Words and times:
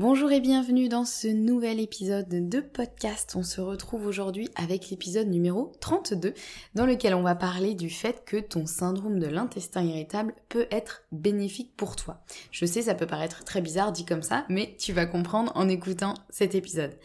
Bonjour 0.00 0.32
et 0.32 0.40
bienvenue 0.40 0.88
dans 0.88 1.04
ce 1.04 1.28
nouvel 1.28 1.78
épisode 1.78 2.48
de 2.48 2.60
podcast. 2.60 3.34
On 3.36 3.42
se 3.42 3.60
retrouve 3.60 4.06
aujourd'hui 4.06 4.48
avec 4.54 4.88
l'épisode 4.88 5.28
numéro 5.28 5.72
32 5.82 6.32
dans 6.74 6.86
lequel 6.86 7.12
on 7.12 7.20
va 7.20 7.34
parler 7.34 7.74
du 7.74 7.90
fait 7.90 8.24
que 8.24 8.38
ton 8.38 8.64
syndrome 8.64 9.18
de 9.18 9.26
l'intestin 9.26 9.82
irritable 9.82 10.32
peut 10.48 10.66
être 10.70 11.02
bénéfique 11.12 11.76
pour 11.76 11.96
toi. 11.96 12.22
Je 12.50 12.64
sais, 12.64 12.80
ça 12.80 12.94
peut 12.94 13.06
paraître 13.06 13.44
très 13.44 13.60
bizarre 13.60 13.92
dit 13.92 14.06
comme 14.06 14.22
ça, 14.22 14.46
mais 14.48 14.74
tu 14.78 14.94
vas 14.94 15.04
comprendre 15.04 15.52
en 15.54 15.68
écoutant 15.68 16.14
cet 16.30 16.54
épisode. 16.54 16.96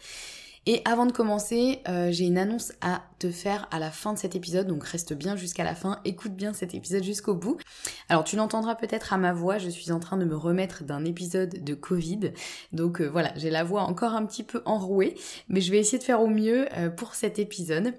Et 0.68 0.82
avant 0.84 1.06
de 1.06 1.12
commencer, 1.12 1.80
euh, 1.88 2.10
j'ai 2.10 2.24
une 2.24 2.38
annonce 2.38 2.72
à 2.80 3.04
te 3.20 3.30
faire 3.30 3.68
à 3.70 3.78
la 3.78 3.92
fin 3.92 4.12
de 4.12 4.18
cet 4.18 4.34
épisode, 4.34 4.66
donc 4.66 4.82
reste 4.82 5.12
bien 5.12 5.36
jusqu'à 5.36 5.62
la 5.62 5.76
fin, 5.76 6.00
écoute 6.04 6.34
bien 6.34 6.52
cet 6.52 6.74
épisode 6.74 7.04
jusqu'au 7.04 7.34
bout. 7.34 7.56
Alors 8.08 8.24
tu 8.24 8.34
l'entendras 8.34 8.74
peut-être 8.74 9.12
à 9.12 9.16
ma 9.16 9.32
voix, 9.32 9.58
je 9.58 9.68
suis 9.68 9.92
en 9.92 10.00
train 10.00 10.16
de 10.16 10.24
me 10.24 10.34
remettre 10.34 10.82
d'un 10.82 11.04
épisode 11.04 11.62
de 11.62 11.74
Covid, 11.74 12.32
donc 12.72 13.00
euh, 13.00 13.06
voilà, 13.06 13.32
j'ai 13.36 13.50
la 13.50 13.62
voix 13.62 13.82
encore 13.82 14.14
un 14.14 14.26
petit 14.26 14.42
peu 14.42 14.62
enrouée, 14.64 15.16
mais 15.48 15.60
je 15.60 15.70
vais 15.70 15.78
essayer 15.78 15.98
de 15.98 16.04
faire 16.04 16.20
au 16.20 16.26
mieux 16.26 16.66
euh, 16.76 16.90
pour 16.90 17.14
cet 17.14 17.38
épisode 17.38 17.94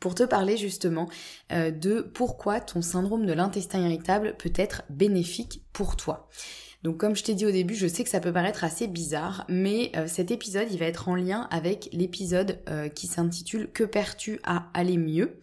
pour 0.00 0.14
te 0.14 0.24
parler 0.24 0.58
justement 0.58 1.08
de 1.50 2.02
pourquoi 2.02 2.60
ton 2.60 2.82
syndrome 2.82 3.24
de 3.24 3.32
l'intestin 3.32 3.80
irritable 3.80 4.36
peut 4.36 4.52
être 4.54 4.82
bénéfique 4.90 5.64
pour 5.72 5.96
toi. 5.96 6.28
Donc 6.86 6.98
comme 6.98 7.16
je 7.16 7.24
t'ai 7.24 7.34
dit 7.34 7.44
au 7.44 7.50
début, 7.50 7.74
je 7.74 7.88
sais 7.88 8.04
que 8.04 8.08
ça 8.08 8.20
peut 8.20 8.32
paraître 8.32 8.62
assez 8.62 8.86
bizarre, 8.86 9.44
mais 9.48 9.90
euh, 9.96 10.06
cet 10.06 10.30
épisode, 10.30 10.68
il 10.70 10.78
va 10.78 10.86
être 10.86 11.08
en 11.08 11.16
lien 11.16 11.48
avec 11.50 11.88
l'épisode 11.92 12.60
euh, 12.68 12.88
qui 12.88 13.08
s'intitule 13.08 13.68
Que 13.72 13.82
perds-tu 13.82 14.38
à 14.44 14.68
aller 14.72 14.96
mieux? 14.96 15.34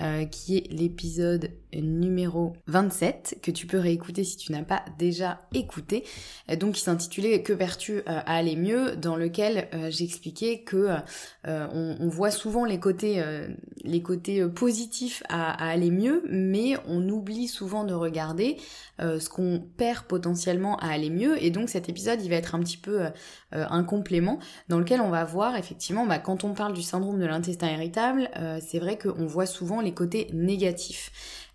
Euh, 0.00 0.24
qui 0.24 0.56
est 0.56 0.72
l'épisode 0.72 1.50
numéro 1.74 2.52
27 2.68 3.38
que 3.42 3.50
tu 3.50 3.66
peux 3.66 3.78
réécouter 3.78 4.22
si 4.22 4.36
tu 4.36 4.52
n'as 4.52 4.62
pas 4.62 4.84
déjà 4.98 5.40
écouté. 5.52 6.04
Euh, 6.48 6.54
donc 6.54 6.74
qui 6.74 6.80
s'intitulait 6.80 7.42
Que 7.42 7.52
perds-tu 7.52 7.98
euh, 7.98 8.02
à 8.06 8.36
aller 8.36 8.54
mieux 8.54 8.94
dans 8.94 9.16
lequel 9.16 9.68
j'expliquais 9.90 10.60
que 10.60 10.90
on, 11.44 12.08
voit 12.08 12.30
souvent 12.30 12.64
les 12.64 12.78
côtés 12.78 13.22
les 13.82 14.02
côtés 14.02 14.46
positifs 14.46 15.22
à, 15.28 15.52
à, 15.52 15.70
aller 15.70 15.90
mieux, 15.90 16.22
mais 16.28 16.76
on 16.86 17.08
oublie 17.08 17.48
souvent 17.48 17.84
de 17.84 17.94
regarder 17.94 18.58
ce 18.98 19.28
qu'on 19.28 19.62
perd 19.76 20.04
potentiellement 20.04 20.76
à 20.78 20.88
aller 20.88 21.10
mieux. 21.10 21.42
Et 21.42 21.50
donc 21.50 21.68
cet 21.68 21.88
épisode, 21.88 22.22
il 22.22 22.30
va 22.30 22.36
être 22.36 22.54
un 22.54 22.60
petit 22.60 22.76
peu 22.76 23.06
un 23.52 23.84
complément 23.84 24.38
dans 24.68 24.78
lequel 24.78 25.00
on 25.00 25.10
va 25.10 25.24
voir 25.24 25.56
effectivement, 25.56 26.06
bah, 26.06 26.18
quand 26.18 26.44
on 26.44 26.54
parle 26.54 26.74
du 26.74 26.82
syndrome 26.82 27.18
de 27.18 27.26
l'intestin 27.26 27.70
irritable, 27.70 28.28
c'est 28.60 28.78
vrai 28.78 28.98
qu'on 28.98 29.26
voit 29.26 29.46
souvent 29.46 29.79
les 29.80 29.94
côtés 29.94 30.28
négatifs. 30.32 31.12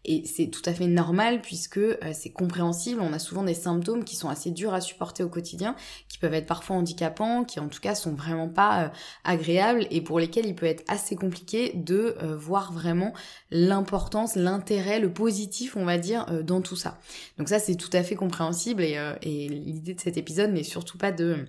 Et 0.08 0.24
c'est 0.26 0.48
tout 0.48 0.62
à 0.66 0.74
fait 0.74 0.88
normal 0.88 1.42
puisque 1.42 1.78
euh, 1.78 1.96
c'est 2.14 2.30
compréhensible. 2.30 3.02
On 3.02 3.12
a 3.12 3.20
souvent 3.20 3.44
des 3.44 3.56
symptômes 3.56 4.04
qui 4.04 4.16
sont 4.16 4.30
assez 4.30 4.52
durs 4.52 4.74
à 4.74 4.82
supporter 4.82 5.24
au 5.24 5.30
quotidien, 5.30 5.76
qui 6.08 6.20
peuvent 6.20 6.34
être 6.34 6.46
parfois 6.46 6.76
handicapants, 6.76 7.44
qui 7.44 7.60
en 7.60 7.68
tout 7.68 7.80
cas 7.80 7.96
sont 7.96 8.14
vraiment 8.14 8.48
pas 8.48 8.84
euh, 8.84 8.90
agréables 9.24 9.88
et 9.90 10.02
pour 10.02 10.20
lesquels 10.20 10.46
il 10.46 10.54
peut 10.54 10.68
être 10.68 10.84
assez 10.88 11.16
compliqué 11.16 11.72
de 11.74 12.16
euh, 12.22 12.38
voir 12.38 12.72
vraiment 12.72 13.14
l'importance, 13.50 14.36
l'intérêt, 14.36 15.00
le 15.00 15.12
positif, 15.12 15.76
on 15.76 15.86
va 15.86 15.98
dire, 15.98 16.26
dans 16.44 16.62
tout 16.62 16.76
ça. 16.76 17.00
Donc 17.40 17.50
ça, 17.50 17.58
c'est 17.58 17.76
tout 17.76 17.90
à 17.94 18.04
fait 18.04 18.16
compréhensible 18.16 18.84
et, 18.84 19.00
et 19.22 19.50
l'idée 19.50 19.96
de 19.96 20.00
cet 20.00 20.18
épisode 20.18 20.52
n'est 20.52 20.64
surtout 20.64 20.98
pas 20.98 21.12
de 21.12 21.46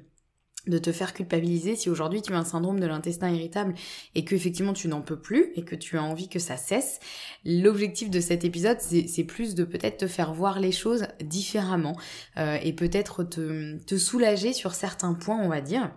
de 0.66 0.78
te 0.78 0.92
faire 0.92 1.14
culpabiliser 1.14 1.76
si 1.76 1.90
aujourd'hui 1.90 2.22
tu 2.22 2.32
as 2.32 2.38
un 2.38 2.44
syndrome 2.44 2.80
de 2.80 2.86
l'intestin 2.86 3.30
irritable 3.30 3.74
et 4.14 4.24
que 4.24 4.34
effectivement 4.34 4.72
tu 4.72 4.88
n'en 4.88 5.02
peux 5.02 5.18
plus 5.18 5.52
et 5.56 5.64
que 5.64 5.74
tu 5.74 5.98
as 5.98 6.02
envie 6.02 6.28
que 6.28 6.38
ça 6.38 6.56
cesse. 6.56 7.00
L'objectif 7.44 8.10
de 8.10 8.20
cet 8.20 8.44
épisode 8.44 8.78
c'est 8.80 9.24
plus 9.24 9.54
de 9.54 9.64
peut-être 9.64 9.98
te 9.98 10.06
faire 10.06 10.32
voir 10.32 10.60
les 10.60 10.72
choses 10.72 11.06
différemment 11.22 11.96
euh, 12.36 12.58
et 12.62 12.72
peut-être 12.72 13.24
te, 13.24 13.78
te 13.78 13.96
soulager 13.96 14.52
sur 14.52 14.74
certains 14.74 15.14
points 15.14 15.40
on 15.42 15.48
va 15.48 15.60
dire. 15.60 15.90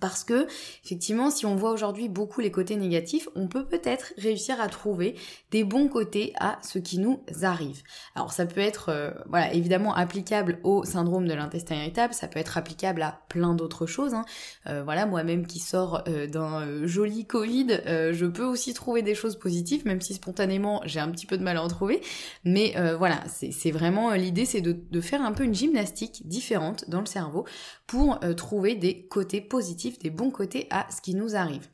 Parce 0.00 0.24
que, 0.24 0.46
effectivement, 0.84 1.30
si 1.30 1.46
on 1.46 1.56
voit 1.56 1.72
aujourd'hui 1.72 2.08
beaucoup 2.08 2.40
les 2.40 2.50
côtés 2.50 2.76
négatifs, 2.76 3.28
on 3.34 3.48
peut 3.48 3.64
peut-être 3.64 4.12
réussir 4.18 4.60
à 4.60 4.68
trouver 4.68 5.16
des 5.50 5.64
bons 5.64 5.88
côtés 5.88 6.32
à 6.38 6.58
ce 6.62 6.78
qui 6.78 6.98
nous 6.98 7.20
arrive. 7.42 7.82
Alors 8.14 8.32
ça 8.32 8.46
peut 8.46 8.60
être, 8.60 8.88
euh, 8.88 9.10
voilà, 9.28 9.52
évidemment 9.52 9.94
applicable 9.94 10.58
au 10.64 10.84
syndrome 10.84 11.26
de 11.26 11.34
l'intestin 11.34 11.76
irritable, 11.76 12.14
ça 12.14 12.28
peut 12.28 12.38
être 12.38 12.58
applicable 12.58 13.02
à 13.02 13.20
plein 13.28 13.54
d'autres 13.54 13.86
choses. 13.86 14.14
Hein. 14.14 14.24
Euh, 14.66 14.82
voilà, 14.82 15.06
moi-même 15.06 15.46
qui 15.46 15.58
sors 15.58 16.02
euh, 16.08 16.26
d'un 16.26 16.86
joli 16.86 17.26
Covid, 17.26 17.80
je 17.86 18.26
peux 18.26 18.44
aussi 18.44 18.74
trouver 18.74 19.02
des 19.02 19.14
choses 19.14 19.38
positives, 19.38 19.84
même 19.86 20.00
si 20.00 20.14
spontanément 20.14 20.80
j'ai 20.84 21.00
un 21.00 21.10
petit 21.10 21.26
peu 21.26 21.38
de 21.38 21.42
mal 21.42 21.56
à 21.56 21.62
en 21.62 21.68
trouver. 21.68 22.00
Mais 22.44 22.74
voilà, 22.98 23.22
c'est 23.28 23.70
vraiment 23.70 24.12
l'idée, 24.12 24.44
c'est 24.44 24.60
de, 24.60 24.72
de 24.72 25.00
faire 25.00 25.22
un 25.22 25.32
peu 25.32 25.44
une 25.44 25.54
gymnastique 25.54 26.26
différente 26.26 26.88
dans 26.88 27.00
le 27.00 27.06
cerveau 27.06 27.44
pour 27.86 28.18
trouver 28.36 28.74
des 28.74 29.06
côtés 29.06 29.40
positifs 29.40 29.83
des 29.90 30.10
bons 30.10 30.30
côtés 30.30 30.66
à 30.70 30.86
ce 30.90 31.00
qui 31.00 31.14
nous 31.14 31.36
arrive. 31.36 31.68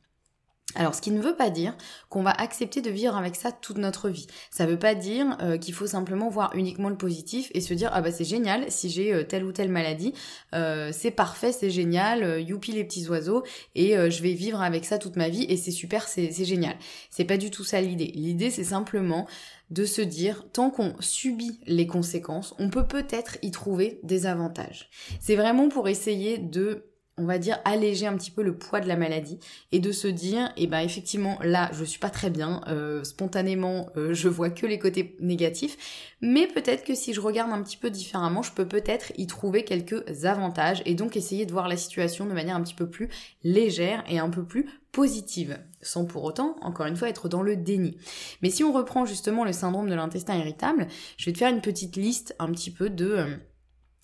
Alors, 0.76 0.94
ce 0.94 1.00
qui 1.00 1.10
ne 1.10 1.20
veut 1.20 1.34
pas 1.34 1.50
dire 1.50 1.76
qu'on 2.10 2.22
va 2.22 2.30
accepter 2.30 2.80
de 2.80 2.90
vivre 2.90 3.16
avec 3.16 3.34
ça 3.34 3.50
toute 3.50 3.78
notre 3.78 4.08
vie. 4.08 4.28
Ça 4.50 4.66
veut 4.66 4.78
pas 4.78 4.94
dire 4.94 5.36
euh, 5.42 5.58
qu'il 5.58 5.74
faut 5.74 5.88
simplement 5.88 6.28
voir 6.28 6.54
uniquement 6.54 6.88
le 6.88 6.96
positif 6.96 7.50
et 7.54 7.60
se 7.60 7.74
dire 7.74 7.90
ah 7.92 8.00
bah 8.02 8.12
c'est 8.12 8.24
génial 8.24 8.70
si 8.70 8.88
j'ai 8.88 9.12
euh, 9.12 9.24
telle 9.24 9.44
ou 9.44 9.52
telle 9.52 9.68
maladie, 9.68 10.14
euh, 10.54 10.90
c'est 10.92 11.10
parfait, 11.10 11.50
c'est 11.50 11.70
génial, 11.70 12.40
youpi 12.40 12.70
les 12.72 12.84
petits 12.84 13.08
oiseaux 13.08 13.42
et 13.74 13.94
je 14.10 14.22
vais 14.22 14.34
vivre 14.34 14.60
avec 14.60 14.84
ça 14.84 14.98
toute 14.98 15.16
ma 15.16 15.28
vie 15.28 15.44
et 15.48 15.56
c'est 15.56 15.70
super, 15.70 16.06
c'est 16.06 16.44
génial. 16.44 16.76
C'est 17.10 17.24
pas 17.24 17.36
du 17.36 17.50
tout 17.50 17.64
ça 17.64 17.80
l'idée. 17.80 18.12
L'idée 18.14 18.50
c'est 18.50 18.64
simplement 18.64 19.26
de 19.70 19.84
se 19.84 20.02
dire 20.02 20.46
tant 20.52 20.70
qu'on 20.70 20.94
subit 21.00 21.60
les 21.66 21.86
conséquences, 21.86 22.54
on 22.58 22.70
peut 22.70 22.86
peut-être 22.86 23.38
y 23.42 23.50
trouver 23.50 24.00
des 24.02 24.26
avantages. 24.26 24.88
C'est 25.20 25.36
vraiment 25.36 25.68
pour 25.68 25.88
essayer 25.88 26.38
de 26.38 26.89
on 27.20 27.26
va 27.26 27.38
dire, 27.38 27.58
alléger 27.64 28.06
un 28.06 28.16
petit 28.16 28.30
peu 28.30 28.42
le 28.42 28.56
poids 28.56 28.80
de 28.80 28.88
la 28.88 28.96
maladie 28.96 29.38
et 29.72 29.78
de 29.78 29.92
se 29.92 30.08
dire, 30.08 30.52
eh 30.56 30.66
ben 30.66 30.80
effectivement, 30.80 31.38
là, 31.42 31.70
je 31.72 31.84
suis 31.84 31.98
pas 31.98 32.10
très 32.10 32.30
bien, 32.30 32.62
euh, 32.68 33.04
spontanément, 33.04 33.90
euh, 33.96 34.14
je 34.14 34.28
vois 34.28 34.50
que 34.50 34.66
les 34.66 34.78
côtés 34.78 35.16
négatifs, 35.20 36.16
mais 36.22 36.46
peut-être 36.46 36.84
que 36.84 36.94
si 36.94 37.12
je 37.12 37.20
regarde 37.20 37.52
un 37.52 37.62
petit 37.62 37.76
peu 37.76 37.90
différemment, 37.90 38.42
je 38.42 38.52
peux 38.52 38.66
peut-être 38.66 39.12
y 39.18 39.26
trouver 39.26 39.64
quelques 39.64 40.24
avantages 40.24 40.82
et 40.86 40.94
donc 40.94 41.16
essayer 41.16 41.44
de 41.44 41.52
voir 41.52 41.68
la 41.68 41.76
situation 41.76 42.26
de 42.26 42.32
manière 42.32 42.56
un 42.56 42.62
petit 42.62 42.74
peu 42.74 42.88
plus 42.88 43.08
légère 43.44 44.02
et 44.08 44.18
un 44.18 44.30
peu 44.30 44.44
plus 44.44 44.66
positive, 44.92 45.58
sans 45.82 46.04
pour 46.04 46.24
autant, 46.24 46.56
encore 46.62 46.86
une 46.86 46.96
fois, 46.96 47.08
être 47.08 47.28
dans 47.28 47.42
le 47.42 47.56
déni. 47.56 47.96
Mais 48.42 48.50
si 48.50 48.64
on 48.64 48.72
reprend 48.72 49.06
justement 49.06 49.44
le 49.44 49.52
syndrome 49.52 49.88
de 49.88 49.94
l'intestin 49.94 50.36
irritable, 50.36 50.88
je 51.16 51.26
vais 51.26 51.32
te 51.32 51.38
faire 51.38 51.52
une 51.52 51.60
petite 51.60 51.96
liste 51.96 52.34
un 52.38 52.50
petit 52.50 52.70
peu 52.70 52.90
de... 52.90 53.06
Euh, 53.06 53.36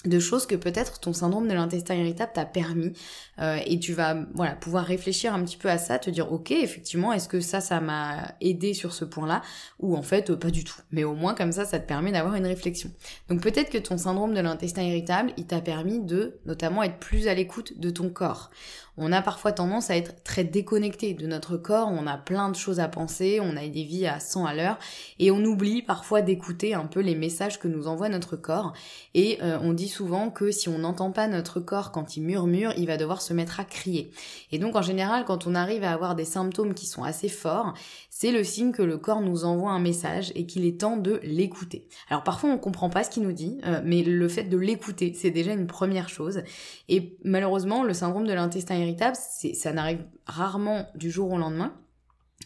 de 0.05 0.19
choses 0.19 0.47
que 0.47 0.55
peut-être 0.55 1.01
ton 1.01 1.13
syndrome 1.13 1.49
de 1.49 1.55
l'intestin 1.55 1.95
irritable 1.95 2.33
t'a 2.35 2.45
permis. 2.45 2.93
Euh, 3.41 3.59
et 3.67 3.79
tu 3.79 3.93
vas 3.93 4.17
voilà 4.35 4.55
pouvoir 4.55 4.85
réfléchir 4.85 5.35
un 5.35 5.43
petit 5.43 5.57
peu 5.57 5.69
à 5.69 5.79
ça 5.79 5.99
te 5.99 6.11
dire 6.11 6.33
ok 6.33 6.51
effectivement 6.53 7.13
est-ce 7.13 7.29
que 7.29 7.41
ça 7.41 7.61
ça 7.61 7.81
m'a 7.81 8.35
aidé 8.41 8.75
sur 8.75 8.93
ce 8.93 9.05
point-là? 9.05 9.43
Ou 9.81 9.97
en 9.97 10.03
fait 10.03 10.35
pas 10.35 10.51
du 10.51 10.65
tout. 10.65 10.77
Mais 10.91 11.05
au 11.05 11.15
moins 11.15 11.35
comme 11.35 11.53
ça 11.53 11.65
ça 11.65 11.79
te 11.79 11.87
permet 11.87 12.13
d'avoir 12.13 12.35
une 12.35 12.47
réflexion. 12.47 12.91
Donc 13.29 13.41
peut-être 13.41 13.71
que 13.71 13.79
ton 13.79 13.99
syndrome 13.99 14.35
de 14.35 14.41
l'intestin 14.41 14.83
irritable 14.83 15.33
il 15.37 15.47
t'a 15.47 15.61
permis 15.61 16.01
de 16.01 16.39
notamment 16.47 16.83
être 16.83 16.99
plus 16.99 17.27
à 17.27 17.35
l'écoute 17.35 17.79
de 17.79 17.91
ton 17.91 18.11
corps. 18.11 18.51
On 18.99 19.13
a 19.13 19.21
parfois 19.21 19.53
tendance 19.53 19.91
à 19.91 19.97
être 19.97 20.23
très 20.23 20.45
déconnecté 20.45 21.13
de 21.13 21.27
notre 21.27 21.57
corps, 21.57 21.89
on 21.91 22.07
a 22.07 22.17
plein 22.17 22.49
de 22.49 22.57
choses 22.57 22.81
à 22.81 22.89
penser, 22.89 23.41
on 23.43 23.57
a 23.57 23.67
des 23.69 23.85
vies 23.85 24.07
à 24.07 24.21
100 24.21 24.47
à 24.47 24.55
l'heure, 24.55 24.79
et 25.19 25.31
on 25.31 25.45
oublie 25.45 25.83
parfois 25.83 26.23
d'écouter 26.23 26.73
un 26.73 26.87
peu 26.87 27.01
les 27.01 27.15
messages 27.15 27.59
que 27.59 27.69
nous 27.69 27.89
envoie 27.89 28.09
notre 28.09 28.37
corps, 28.37 28.73
et 29.13 29.39
euh, 29.43 29.59
on 29.61 29.75
dit 29.75 29.86
souvent 29.87 30.31
que 30.31 30.51
si 30.51 30.69
on 30.69 30.79
n'entend 30.79 31.11
pas 31.11 31.29
notre 31.29 31.61
corps 31.61 31.93
quand 31.93 32.17
il 32.17 32.23
murmure, 32.23 32.73
il 32.77 32.87
va 32.87 32.97
devoir 32.97 33.23
se 33.23 33.33
mettre 33.33 33.61
à 33.61 33.65
crier. 33.65 34.11
Et 34.53 34.59
donc 34.59 34.77
en 34.77 34.83
général, 34.83 35.25
quand 35.25 35.47
on 35.47 35.55
arrive 35.55 35.85
à 35.85 35.93
avoir 35.93 36.15
des 36.15 36.25
symptômes 36.25 36.75
qui 36.75 36.87
sont 36.87 37.03
assez 37.03 37.29
forts, 37.29 37.75
c'est 38.11 38.33
le 38.33 38.45
signe 38.45 38.73
que 38.73 38.83
le 38.83 38.99
corps 38.99 39.21
nous 39.21 39.45
envoie 39.45 39.71
un 39.71 39.81
message 39.81 40.33
et 40.35 40.47
qu'il 40.47 40.65
est 40.65 40.81
temps 40.81 40.97
de 40.97 41.21
l'écouter. 41.23 41.89
Alors 42.09 42.25
parfois 42.25 42.51
on 42.51 42.59
comprend 42.59 42.91
pas 42.91 43.05
ce 43.05 43.11
qu'il 43.11 43.23
nous 43.23 43.33
dit, 43.33 43.59
euh, 43.67 43.81
mais 43.85 44.03
le 44.03 44.29
fait 44.29 44.45
de 44.45 44.57
l'écouter, 44.57 45.13
c'est 45.15 45.31
déjà 45.31 45.53
une 45.53 45.67
première 45.67 46.09
chose. 46.09 46.43
Et 46.89 47.17
malheureusement, 47.25 47.83
le 47.83 47.95
syndrome 47.95 48.27
de 48.27 48.33
l'intestin 48.33 48.77
irritable, 48.77 49.17
ça 49.17 49.73
n'arrive 49.73 50.05
rarement 50.27 50.87
du 50.95 51.11
jour 51.11 51.33
au 51.33 51.39
lendemain. 51.39 51.73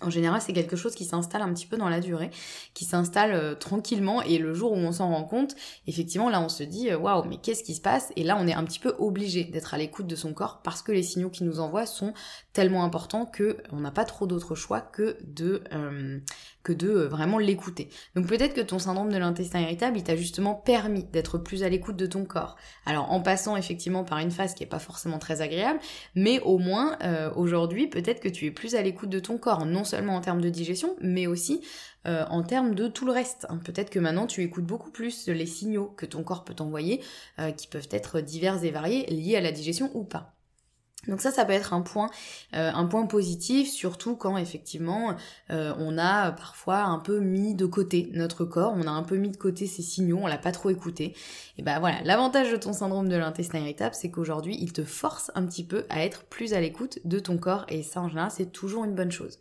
En 0.02 0.11
général, 0.11 0.41
c'est 0.41 0.52
quelque 0.52 0.76
chose 0.76 0.94
qui 0.94 1.05
s'installe 1.05 1.43
un 1.43 1.52
petit 1.52 1.67
peu 1.67 1.76
dans 1.76 1.88
la 1.88 2.00
durée, 2.00 2.31
qui 2.75 2.85
s'installe 2.85 3.32
euh, 3.32 3.55
tranquillement. 3.55 4.23
Et 4.23 4.38
le 4.38 4.55
jour 4.55 4.73
où 4.73 4.76
on 4.76 4.93
s'en 4.93 5.11
rend 5.11 5.25
compte, 5.25 5.55
effectivement, 5.87 6.31
là 6.31 6.41
on 6.41 6.49
se 6.49 6.62
dit 6.62 6.91
euh, 6.91 6.99
waouh, 6.99 7.25
mais 7.25 7.37
qu'est-ce 7.37 7.62
qui 7.62 7.75
se 7.75 7.81
passe? 7.81 8.12
Et 8.17 8.23
là, 8.23 8.37
on 8.41 8.47
est 8.47 8.55
un 8.55 8.64
petit 8.64 8.79
peu 8.79 8.94
obligé 8.99 9.44
d'être 9.44 9.75
à 9.75 9.79
l'écoute 9.79 10.06
de 10.06 10.17
son 10.17 10.32
corps 10.32 10.62
parce 10.62 10.82
que 10.82 10.93
les 10.93 11.02
signaux 11.02 11.31
qu'il 11.31 11.47
nous 11.47 11.61
envoie 11.61 11.87
sont 11.87 12.14
tellement 12.52 12.85
importants 12.85 13.26
que 13.26 13.58
on 13.73 13.81
n'a 13.81 13.91
pas 13.91 14.05
trop 14.05 14.26
d'autre 14.26 14.55
choix 14.55 14.81
que 14.81 15.19
de 15.23 15.62
euh, 15.73 16.19
que 16.62 16.73
de 16.73 16.91
vraiment 16.91 17.39
l'écouter. 17.39 17.89
Donc 18.15 18.27
peut-être 18.27 18.55
que 18.55 18.61
ton 18.61 18.79
syndrome 18.79 19.11
de 19.11 19.19
l'intestin 19.19 19.61
irritable, 19.61 19.97
il 19.97 20.05
t'a 20.05 20.17
justement 20.17 20.55
permis 20.55 21.05
d'être 21.05 21.39
plus 21.39 21.62
à 21.62 21.69
l'écoute 21.69 21.97
de 21.97 22.07
ton 22.07 22.25
corps. 22.25 22.57
Alors 22.87 23.11
en 23.12 23.21
passant 23.21 23.57
effectivement 23.57 24.05
par 24.05 24.19
une 24.19 24.31
phase 24.31 24.55
qui 24.55 24.62
est 24.62 24.67
pas 24.67 24.79
forcément 24.79 25.19
très 25.19 25.41
agréable, 25.41 25.81
mais 26.15 26.41
au 26.41 26.59
moins 26.59 26.99
aujourd'hui, 27.37 27.87
peut-être 27.87 28.21
que 28.21 28.29
tu 28.29 28.47
es 28.47 28.51
plus 28.51 28.75
à 28.75 28.83
l'écoute 28.83 29.11
de 29.11 29.21
ton 29.21 29.39
corps, 29.39 29.67
non 29.67 29.85
seulement 29.85 30.17
en 30.17 30.21
termes 30.21 30.41
de 30.41 30.49
digestion, 30.49 30.97
mais 31.01 31.27
aussi 31.27 31.62
euh, 32.07 32.25
en 32.31 32.43
termes 32.43 32.75
de 32.75 32.89
tout 32.89 33.05
le 33.05 33.12
reste. 33.12 33.47
Hein. 33.51 33.59
Peut-être 33.62 33.91
que 33.91 33.99
maintenant 33.99 34.27
tu 34.27 34.43
écoutes 34.43 34.65
beaucoup 34.65 34.91
plus 34.91 35.29
les 35.29 35.47
signaux 35.47 35.93
que 35.97 36.07
ton 36.07 36.23
corps 36.23 36.45
peut 36.45 36.55
t'envoyer, 36.55 37.03
euh, 37.39 37.53
qui 37.53 37.67
peuvent 37.67 37.89
être 37.91 38.21
divers 38.21 38.65
et 38.65 38.71
variés, 38.71 39.07
liés 39.07 39.37
à 39.37 39.41
la 39.41 39.53
digestion 39.53 39.91
ou 39.95 40.05
pas. 40.05 40.35
Donc 41.08 41.20
ça, 41.23 41.31
ça 41.31 41.44
peut 41.44 41.52
être 41.52 41.73
un 41.73 41.81
point, 41.81 42.11
euh, 42.55 42.70
un 42.75 42.85
point 42.87 43.06
positif, 43.06 43.70
surtout 43.70 44.17
quand 44.17 44.37
effectivement 44.37 45.17
on 45.49 45.99
a 45.99 46.32
parfois 46.32 46.82
un 46.82 46.99
peu 46.99 47.20
mis 47.20 47.55
de 47.55 47.67
côté 47.67 48.11
notre 48.12 48.44
corps, 48.44 48.75
on 48.76 48.87
a 48.87 48.91
un 48.91 49.02
peu 49.02 49.17
mis 49.17 49.31
de 49.31 49.37
côté 49.37 49.67
ces 49.67 49.82
signaux, 49.82 50.20
on 50.23 50.26
l'a 50.26 50.38
pas 50.38 50.52
trop 50.52 50.70
écouté. 50.70 51.14
Et 51.58 51.62
ben 51.62 51.81
voilà, 51.81 52.02
l'avantage 52.05 52.52
de 52.52 52.56
ton 52.56 52.73
syndrome 52.73 53.08
de 53.08 53.17
l'intestin 53.17 53.58
irritable, 53.58 53.94
c'est 53.94 54.11
qu'aujourd'hui 54.11 54.56
il 54.61 54.73
te 54.73 54.85
force 54.85 55.31
un 55.35 55.47
petit 55.47 55.64
peu 55.64 55.87
à 55.88 56.05
être 56.05 56.25
plus 56.25 56.52
à 56.52 56.61
l'écoute 56.61 56.99
de 57.05 57.19
ton 57.19 57.38
corps, 57.38 57.64
et 57.69 57.82
ça 57.82 58.00
en 58.00 58.08
général 58.08 58.31
c'est 58.31 58.52
toujours 58.52 58.85
une 58.85 58.94
bonne 58.94 59.12
chose. 59.12 59.41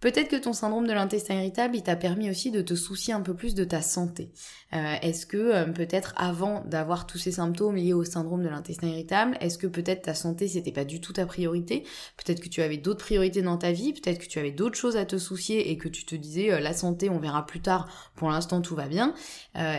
Peut-être 0.00 0.28
que 0.28 0.36
ton 0.36 0.54
syndrome 0.54 0.86
de 0.86 0.94
l'intestin 0.94 1.34
irritable, 1.34 1.76
il 1.76 1.82
t'a 1.82 1.94
permis 1.94 2.30
aussi 2.30 2.50
de 2.50 2.62
te 2.62 2.74
soucier 2.74 3.12
un 3.12 3.20
peu 3.20 3.34
plus 3.34 3.54
de 3.54 3.64
ta 3.64 3.82
santé. 3.82 4.30
Euh, 4.72 4.94
est-ce 5.02 5.26
que 5.26 5.36
euh, 5.36 5.64
peut-être 5.66 6.14
avant 6.16 6.64
d'avoir 6.64 7.06
tous 7.06 7.18
ces 7.18 7.32
symptômes 7.32 7.76
liés 7.76 7.92
au 7.92 8.04
syndrome 8.04 8.42
de 8.42 8.48
l'intestin 8.48 8.86
irritable, 8.86 9.36
est-ce 9.40 9.58
que 9.58 9.66
peut-être 9.66 10.02
ta 10.02 10.14
santé 10.14 10.48
c'était 10.48 10.72
pas 10.72 10.86
du 10.86 11.02
tout 11.02 11.12
ta 11.12 11.26
priorité? 11.26 11.84
Peut-être 12.16 12.40
que 12.40 12.48
tu 12.48 12.62
avais 12.62 12.78
d'autres 12.78 13.04
priorités 13.04 13.42
dans 13.42 13.58
ta 13.58 13.72
vie, 13.72 13.92
peut-être 13.92 14.20
que 14.20 14.26
tu 14.26 14.38
avais 14.38 14.52
d'autres 14.52 14.78
choses 14.78 14.96
à 14.96 15.04
te 15.04 15.18
soucier 15.18 15.70
et 15.70 15.76
que 15.76 15.88
tu 15.88 16.06
te 16.06 16.14
disais 16.14 16.50
euh, 16.50 16.60
la 16.60 16.72
santé 16.72 17.10
on 17.10 17.18
verra 17.18 17.44
plus 17.44 17.60
tard, 17.60 18.10
pour 18.14 18.30
l'instant 18.30 18.62
tout 18.62 18.74
va 18.74 18.88
bien, 18.88 19.14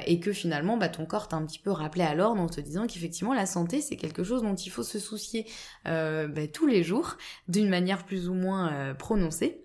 et 0.06 0.20
que 0.20 0.34
finalement 0.34 0.78
bah, 0.78 0.90
ton 0.90 1.06
corps 1.06 1.28
t'a 1.28 1.38
un 1.38 1.46
petit 1.46 1.60
peu 1.60 1.72
rappelé 1.72 2.04
à 2.04 2.14
l'ordre 2.14 2.42
en 2.42 2.48
te 2.48 2.62
disant 2.62 2.86
qu'effectivement 2.86 3.34
la 3.34 3.46
santé 3.46 3.82
c'est 3.82 3.96
quelque 3.96 4.24
chose 4.24 4.44
dont 4.44 4.56
il 4.56 4.70
faut 4.70 4.84
se 4.84 5.00
soucier 5.00 5.46
bah, 5.86 6.48
tous 6.52 6.68
les 6.68 6.84
jours 6.84 7.18
d'une 7.48 7.70
manière 7.70 8.06
plus 8.06 8.30
ou 8.30 8.34
moins 8.34 8.94
prononcée. 8.96 9.61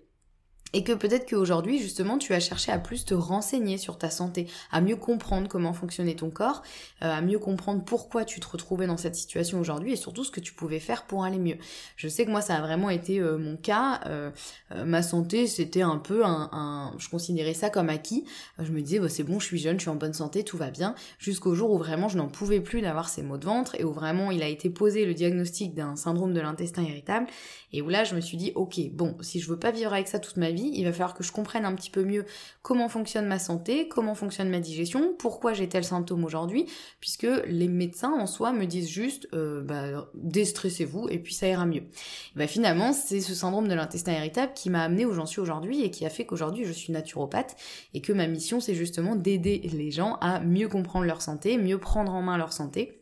Et 0.77 0.83
que 0.83 0.93
peut-être 0.93 1.27
qu'aujourd'hui, 1.27 1.79
justement, 1.79 2.19
tu 2.19 2.35
as 2.35 2.39
cherché 2.39 2.71
à 2.71 2.77
plus 2.77 3.03
te 3.03 3.15
renseigner 3.15 3.79
sur 3.79 3.97
ta 3.97 4.11
santé, 4.11 4.45
à 4.71 4.79
mieux 4.79 4.95
comprendre 4.95 5.47
comment 5.47 5.73
fonctionnait 5.73 6.13
ton 6.13 6.29
corps, 6.29 6.61
euh, 7.01 7.11
à 7.11 7.19
mieux 7.21 7.39
comprendre 7.39 7.83
pourquoi 7.83 8.25
tu 8.25 8.39
te 8.39 8.47
retrouvais 8.47 8.85
dans 8.85 8.95
cette 8.95 9.15
situation 9.15 9.59
aujourd'hui 9.59 9.93
et 9.93 9.95
surtout 9.95 10.23
ce 10.23 10.29
que 10.29 10.39
tu 10.39 10.53
pouvais 10.53 10.79
faire 10.79 11.05
pour 11.07 11.23
aller 11.23 11.39
mieux. 11.39 11.57
Je 11.95 12.07
sais 12.07 12.25
que 12.27 12.29
moi, 12.29 12.41
ça 12.41 12.57
a 12.57 12.61
vraiment 12.61 12.91
été 12.91 13.17
euh, 13.19 13.39
mon 13.39 13.57
cas. 13.57 14.01
Euh, 14.05 14.29
ma 14.85 15.01
santé, 15.01 15.47
c'était 15.47 15.81
un 15.81 15.97
peu 15.97 16.23
un, 16.23 16.93
Je 16.99 17.09
considérais 17.09 17.55
ça 17.55 17.71
comme 17.71 17.89
acquis. 17.89 18.25
je 18.59 18.71
me 18.71 18.79
disais, 18.79 18.99
bah, 18.99 19.09
c'est 19.09 19.23
bon, 19.23 19.39
je 19.39 19.45
suis 19.45 19.57
jeune, 19.57 19.77
je 19.77 19.81
suis 19.81 19.89
en 19.89 19.95
bonne 19.95 20.13
santé, 20.13 20.43
tout 20.43 20.57
va 20.57 20.69
bien. 20.69 20.93
Jusqu'au 21.17 21.55
jour 21.55 21.71
où 21.71 21.79
vraiment 21.79 22.07
je 22.07 22.17
n'en 22.17 22.27
pouvais 22.27 22.59
plus 22.59 22.81
d'avoir 22.81 23.09
ces 23.09 23.23
maux 23.23 23.39
de 23.39 23.45
ventre 23.45 23.73
et 23.79 23.83
où 23.83 23.93
vraiment 23.93 24.29
il 24.29 24.43
a 24.43 24.47
été 24.47 24.69
posé 24.69 25.05
le 25.05 25.15
diagnostic 25.15 25.73
d'un 25.73 25.95
syndrome 25.95 26.35
de 26.35 26.39
l'intestin 26.39 26.83
irritable 26.83 27.25
et 27.73 27.81
où 27.81 27.89
là, 27.89 28.03
je 28.03 28.15
me 28.15 28.21
suis 28.21 28.37
dit, 28.37 28.51
ok, 28.53 28.79
bon, 28.91 29.17
si 29.21 29.39
je 29.39 29.49
veux 29.49 29.57
pas 29.57 29.71
vivre 29.71 29.91
avec 29.91 30.07
ça 30.07 30.19
toute 30.19 30.37
ma 30.37 30.51
vie, 30.51 30.66
il 30.73 30.85
va 30.85 30.91
falloir 30.91 31.13
que 31.13 31.23
je 31.23 31.31
comprenne 31.31 31.65
un 31.65 31.73
petit 31.75 31.89
peu 31.89 32.03
mieux 32.03 32.25
comment 32.61 32.89
fonctionne 32.89 33.25
ma 33.25 33.39
santé, 33.39 33.87
comment 33.87 34.15
fonctionne 34.15 34.49
ma 34.49 34.59
digestion, 34.59 35.13
pourquoi 35.17 35.53
j'ai 35.53 35.69
tel 35.69 35.83
symptôme 35.83 36.23
aujourd'hui, 36.23 36.65
puisque 36.99 37.27
les 37.45 37.67
médecins 37.67 38.11
en 38.11 38.27
soi 38.27 38.53
me 38.53 38.65
disent 38.65 38.89
juste 38.89 39.27
euh, 39.33 39.61
bah, 39.61 40.09
déstressez-vous 40.15 41.07
et 41.09 41.19
puis 41.19 41.33
ça 41.33 41.47
ira 41.47 41.65
mieux. 41.65 41.83
bah, 42.35 42.47
finalement, 42.47 42.93
c'est 42.93 43.21
ce 43.21 43.33
syndrome 43.33 43.67
de 43.67 43.73
l'intestin 43.73 44.13
irritable 44.13 44.53
qui 44.53 44.69
m'a 44.69 44.83
amené 44.83 45.05
où 45.05 45.13
j'en 45.13 45.25
suis 45.25 45.41
aujourd'hui 45.41 45.83
et 45.83 45.91
qui 45.91 46.05
a 46.05 46.09
fait 46.09 46.25
qu'aujourd'hui 46.25 46.65
je 46.65 46.71
suis 46.71 46.91
naturopathe 46.93 47.55
et 47.93 48.01
que 48.01 48.13
ma 48.13 48.27
mission 48.27 48.59
c'est 48.59 48.75
justement 48.75 49.15
d'aider 49.15 49.59
les 49.73 49.91
gens 49.91 50.15
à 50.21 50.39
mieux 50.39 50.67
comprendre 50.67 51.05
leur 51.05 51.21
santé, 51.21 51.57
mieux 51.57 51.77
prendre 51.77 52.13
en 52.13 52.21
main 52.21 52.37
leur 52.37 52.53
santé 52.53 52.96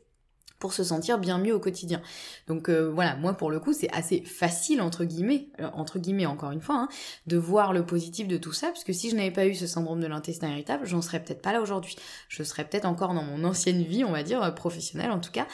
pour 0.60 0.74
se 0.74 0.84
sentir 0.84 1.18
bien 1.18 1.38
mieux 1.38 1.54
au 1.54 1.60
quotidien. 1.60 2.02
Donc 2.48 2.70
euh, 2.70 2.90
voilà, 2.90 3.16
moi 3.16 3.34
pour 3.34 3.52
le 3.52 3.60
coup 3.60 3.74
c'est 3.74 3.92
assez 3.94 4.22
facile 4.22 4.82
entre 4.82 5.04
guillemets, 5.04 5.48
euh, 5.60 5.70
entre 5.74 6.00
guillemets 6.00 6.26
encore 6.26 6.52
une 6.52 6.62
fois, 6.62 6.76
hein, 6.76 6.90
de 7.28 7.38
voir 7.38 7.74
le 7.74 7.86
positif 7.86 8.28
de 8.28 8.38
tout 8.38 8.54
ça, 8.54 8.68
parce 8.68 8.84
que 8.84 8.94
si 8.94 9.10
je 9.10 9.16
n'avais 9.16 9.32
pas 9.32 9.46
eu 9.46 9.56
ce 9.56 9.68
syndrome 9.68 10.00
de 10.00 10.08
l'intestin 10.08 10.50
irritable, 10.50 10.86
j'en 10.86 11.02
serais 11.02 11.24
peut-être 11.24 11.42
pas 11.42 11.54
là 11.54 11.62
aujourd'hui. 11.62 11.96
Je 12.30 12.44
serais 12.44 12.66
peut-être 12.66 12.86
encore 12.86 13.14
dans 13.14 13.24
mon 13.24 13.44
ancienne 13.44 13.84
vie, 13.84 14.04
on 14.04 14.12
va 14.12 14.24
dire, 14.24 14.42
euh, 14.44 14.52
professionnelle 14.52 15.12
en 15.12 15.20
tout 15.20 15.32
cas, 15.32 15.48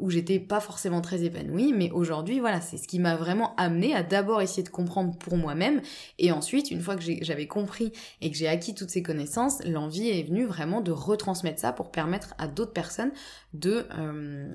où 0.00 0.10
j'étais 0.10 0.38
pas 0.38 0.60
forcément 0.60 1.00
très 1.00 1.24
épanouie, 1.24 1.72
mais 1.72 1.90
aujourd'hui 1.90 2.40
voilà, 2.40 2.60
c'est 2.60 2.76
ce 2.76 2.88
qui 2.88 2.98
m'a 2.98 3.16
vraiment 3.16 3.54
amené 3.56 3.94
à 3.94 4.02
d'abord 4.02 4.40
essayer 4.40 4.62
de 4.62 4.68
comprendre 4.68 5.16
pour 5.18 5.36
moi-même, 5.36 5.80
et 6.18 6.32
ensuite, 6.32 6.70
une 6.70 6.80
fois 6.80 6.96
que 6.96 7.02
j'avais 7.02 7.46
compris 7.46 7.92
et 8.20 8.30
que 8.30 8.36
j'ai 8.36 8.48
acquis 8.48 8.74
toutes 8.74 8.90
ces 8.90 9.02
connaissances, 9.02 9.62
l'envie 9.64 10.08
est 10.08 10.22
venue 10.22 10.44
vraiment 10.44 10.80
de 10.80 10.92
retransmettre 10.92 11.60
ça 11.60 11.72
pour 11.72 11.90
permettre 11.90 12.34
à 12.38 12.46
d'autres 12.46 12.72
personnes 12.72 13.12
de 13.52 13.86
euh, 13.98 14.13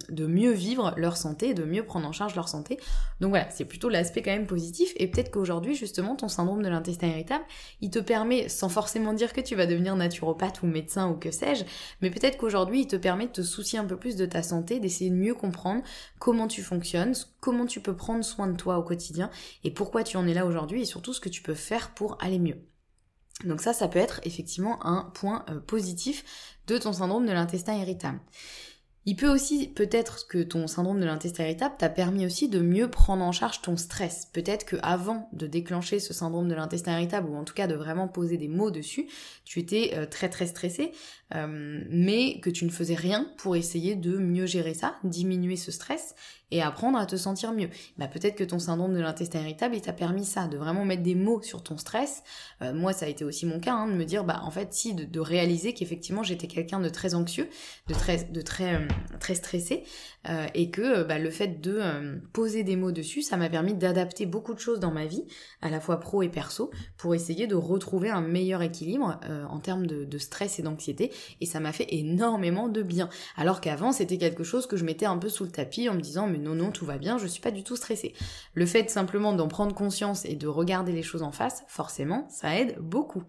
de 0.09 0.25
mieux 0.27 0.51
vivre 0.51 0.93
leur 0.97 1.17
santé, 1.17 1.53
de 1.53 1.63
mieux 1.63 1.83
prendre 1.83 2.07
en 2.07 2.11
charge 2.11 2.35
leur 2.35 2.49
santé. 2.49 2.79
Donc 3.19 3.29
voilà, 3.29 3.49
c'est 3.49 3.65
plutôt 3.65 3.89
l'aspect 3.89 4.21
quand 4.21 4.31
même 4.31 4.47
positif. 4.47 4.93
Et 4.97 5.07
peut-être 5.07 5.31
qu'aujourd'hui, 5.31 5.75
justement, 5.75 6.15
ton 6.15 6.27
syndrome 6.27 6.61
de 6.61 6.69
l'intestin 6.69 7.07
irritable, 7.07 7.43
il 7.81 7.89
te 7.89 7.99
permet, 7.99 8.49
sans 8.49 8.69
forcément 8.69 9.13
dire 9.13 9.33
que 9.33 9.41
tu 9.41 9.55
vas 9.55 9.65
devenir 9.65 9.95
naturopathe 9.95 10.61
ou 10.63 10.67
médecin 10.67 11.09
ou 11.09 11.15
que 11.15 11.31
sais-je, 11.31 11.63
mais 12.01 12.09
peut-être 12.09 12.37
qu'aujourd'hui, 12.37 12.81
il 12.81 12.87
te 12.87 12.95
permet 12.95 13.27
de 13.27 13.31
te 13.31 13.41
soucier 13.41 13.79
un 13.79 13.85
peu 13.85 13.97
plus 13.97 14.15
de 14.15 14.25
ta 14.25 14.43
santé, 14.43 14.79
d'essayer 14.79 15.09
de 15.09 15.15
mieux 15.15 15.33
comprendre 15.33 15.83
comment 16.19 16.47
tu 16.47 16.61
fonctionnes, 16.61 17.13
comment 17.39 17.65
tu 17.65 17.81
peux 17.81 17.95
prendre 17.95 18.23
soin 18.23 18.47
de 18.47 18.57
toi 18.57 18.77
au 18.77 18.83
quotidien 18.83 19.29
et 19.63 19.71
pourquoi 19.71 20.03
tu 20.03 20.17
en 20.17 20.27
es 20.27 20.33
là 20.33 20.45
aujourd'hui 20.45 20.81
et 20.81 20.85
surtout 20.85 21.13
ce 21.13 21.19
que 21.19 21.29
tu 21.29 21.41
peux 21.41 21.53
faire 21.53 21.91
pour 21.91 22.17
aller 22.21 22.39
mieux. 22.39 22.57
Donc 23.45 23.61
ça, 23.61 23.73
ça 23.73 23.87
peut 23.87 23.99
être 23.99 24.19
effectivement 24.23 24.85
un 24.85 25.03
point 25.03 25.45
euh, 25.49 25.59
positif 25.59 26.57
de 26.67 26.77
ton 26.77 26.93
syndrome 26.93 27.25
de 27.25 27.31
l'intestin 27.31 27.73
irritable. 27.73 28.19
Il 29.05 29.15
peut 29.15 29.29
aussi, 29.29 29.67
peut-être 29.67 30.27
que 30.27 30.43
ton 30.43 30.67
syndrome 30.67 30.99
de 30.99 31.05
l'intestin 31.05 31.43
irritable 31.43 31.75
t'a 31.77 31.89
permis 31.89 32.25
aussi 32.25 32.49
de 32.49 32.59
mieux 32.59 32.89
prendre 32.89 33.23
en 33.23 33.31
charge 33.31 33.61
ton 33.61 33.77
stress. 33.77 34.27
Peut-être 34.33 34.65
que 34.65 34.75
avant 34.83 35.29
de 35.31 35.47
déclencher 35.47 35.99
ce 35.99 36.13
syndrome 36.13 36.49
de 36.49 36.53
l'intestin 36.53 36.93
irritable, 36.93 37.29
ou 37.29 37.35
en 37.35 37.45
tout 37.45 37.53
cas 37.53 37.67
de 37.67 37.75
vraiment 37.75 38.09
poser 38.09 38.37
des 38.37 38.49
mots 38.49 38.71
dessus, 38.71 39.07
tu 39.45 39.59
étais 39.59 39.93
euh, 39.95 40.05
très 40.05 40.29
très 40.29 40.47
stressé, 40.47 40.91
euh, 41.33 41.81
mais 41.89 42.39
que 42.41 42.49
tu 42.49 42.65
ne 42.65 42.69
faisais 42.69 42.95
rien 42.95 43.31
pour 43.37 43.55
essayer 43.55 43.95
de 43.95 44.17
mieux 44.17 44.45
gérer 44.45 44.73
ça, 44.73 44.97
diminuer 45.03 45.55
ce 45.55 45.71
stress 45.71 46.13
et 46.51 46.61
apprendre 46.61 46.97
à 46.97 47.05
te 47.05 47.15
sentir 47.15 47.53
mieux. 47.53 47.69
Bah, 47.97 48.07
peut-être 48.07 48.35
que 48.35 48.43
ton 48.43 48.59
syndrome 48.59 48.93
de 48.93 48.99
l'intestin 48.99 49.41
irritable, 49.41 49.75
il 49.75 49.81
t'a 49.81 49.93
permis 49.93 50.25
ça, 50.25 50.47
de 50.47 50.57
vraiment 50.57 50.85
mettre 50.85 51.03
des 51.03 51.15
mots 51.15 51.41
sur 51.41 51.63
ton 51.63 51.77
stress. 51.77 52.23
Euh, 52.61 52.73
moi, 52.73 52.93
ça 52.93 53.05
a 53.05 53.09
été 53.09 53.23
aussi 53.23 53.45
mon 53.45 53.59
cas, 53.59 53.73
hein, 53.73 53.87
de 53.87 53.93
me 53.93 54.05
dire, 54.05 54.23
bah 54.23 54.41
en 54.43 54.51
fait, 54.51 54.73
si, 54.73 54.93
de, 54.93 55.19
réaliser 55.19 55.73
qu'effectivement 55.73 56.23
j'étais 56.23 56.47
quelqu'un 56.47 56.79
de 56.79 56.87
très 56.87 57.13
anxieux, 57.13 57.49
de 57.87 57.93
très, 57.93 58.23
de 58.23 58.41
très, 58.41 58.75
euh, 58.75 58.87
très 59.19 59.35
stressé, 59.35 59.83
euh, 60.27 60.47
et 60.53 60.71
que 60.71 61.03
bah, 61.03 61.19
le 61.19 61.29
fait 61.29 61.61
de 61.61 61.81
poser 62.33 62.63
des 62.63 62.75
mots 62.75 62.91
dessus, 62.91 63.21
ça 63.21 63.37
m'a 63.37 63.49
permis 63.49 63.73
d'adapter 63.73 64.25
beaucoup 64.25 64.53
de 64.53 64.59
choses 64.59 64.79
dans 64.79 64.91
ma 64.91 65.05
vie, 65.05 65.25
à 65.61 65.69
la 65.69 65.79
fois 65.79 65.99
pro 65.99 66.23
et 66.23 66.29
perso, 66.29 66.71
pour 66.97 67.13
essayer 67.15 67.47
de 67.47 67.55
retrouver 67.55 68.09
un 68.09 68.21
meilleur 68.21 68.61
équilibre 68.61 69.19
en 69.49 69.59
termes 69.59 69.85
de, 69.85 70.05
de 70.05 70.17
stress 70.17 70.59
et 70.59 70.61
d'anxiété, 70.61 71.11
et 71.41 71.45
ça 71.45 71.59
m'a 71.59 71.71
fait 71.71 71.87
énormément 71.89 72.69
de 72.69 72.81
bien. 72.81 73.09
Alors 73.35 73.61
qu'avant, 73.61 73.91
c'était 73.91 74.17
quelque 74.17 74.43
chose 74.43 74.67
que 74.67 74.77
je 74.77 74.85
mettais 74.85 75.05
un 75.05 75.17
peu 75.17 75.29
sous 75.29 75.43
le 75.43 75.51
tapis 75.51 75.89
en 75.89 75.93
me 75.93 76.01
disant, 76.01 76.27
mais 76.27 76.38
non, 76.39 76.55
non, 76.55 76.71
tout 76.71 76.85
va 76.85 76.97
bien, 76.97 77.17
je 77.17 77.27
suis 77.27 77.41
pas 77.41 77.51
du 77.51 77.63
tout 77.63 77.75
stressée. 77.75 78.13
Le 78.53 78.65
fait 78.65 78.89
simplement 78.89 79.33
d'en 79.33 79.47
prendre 79.47 79.75
conscience 79.75 80.25
et 80.25 80.35
de 80.35 80.47
regarder 80.47 80.91
les 80.91 81.03
choses 81.03 81.23
en 81.23 81.31
face, 81.31 81.63
forcément, 81.67 82.27
ça 82.29 82.57
aide 82.57 82.77
beaucoup. 82.79 83.23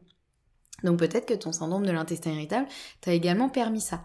Donc 0.84 0.98
peut-être 0.98 1.26
que 1.26 1.34
ton 1.34 1.52
syndrome 1.52 1.84
de 1.84 1.92
l'intestin 1.92 2.32
irritable 2.32 2.66
t'a 3.00 3.12
également 3.12 3.48
permis 3.48 3.80
ça. 3.80 4.04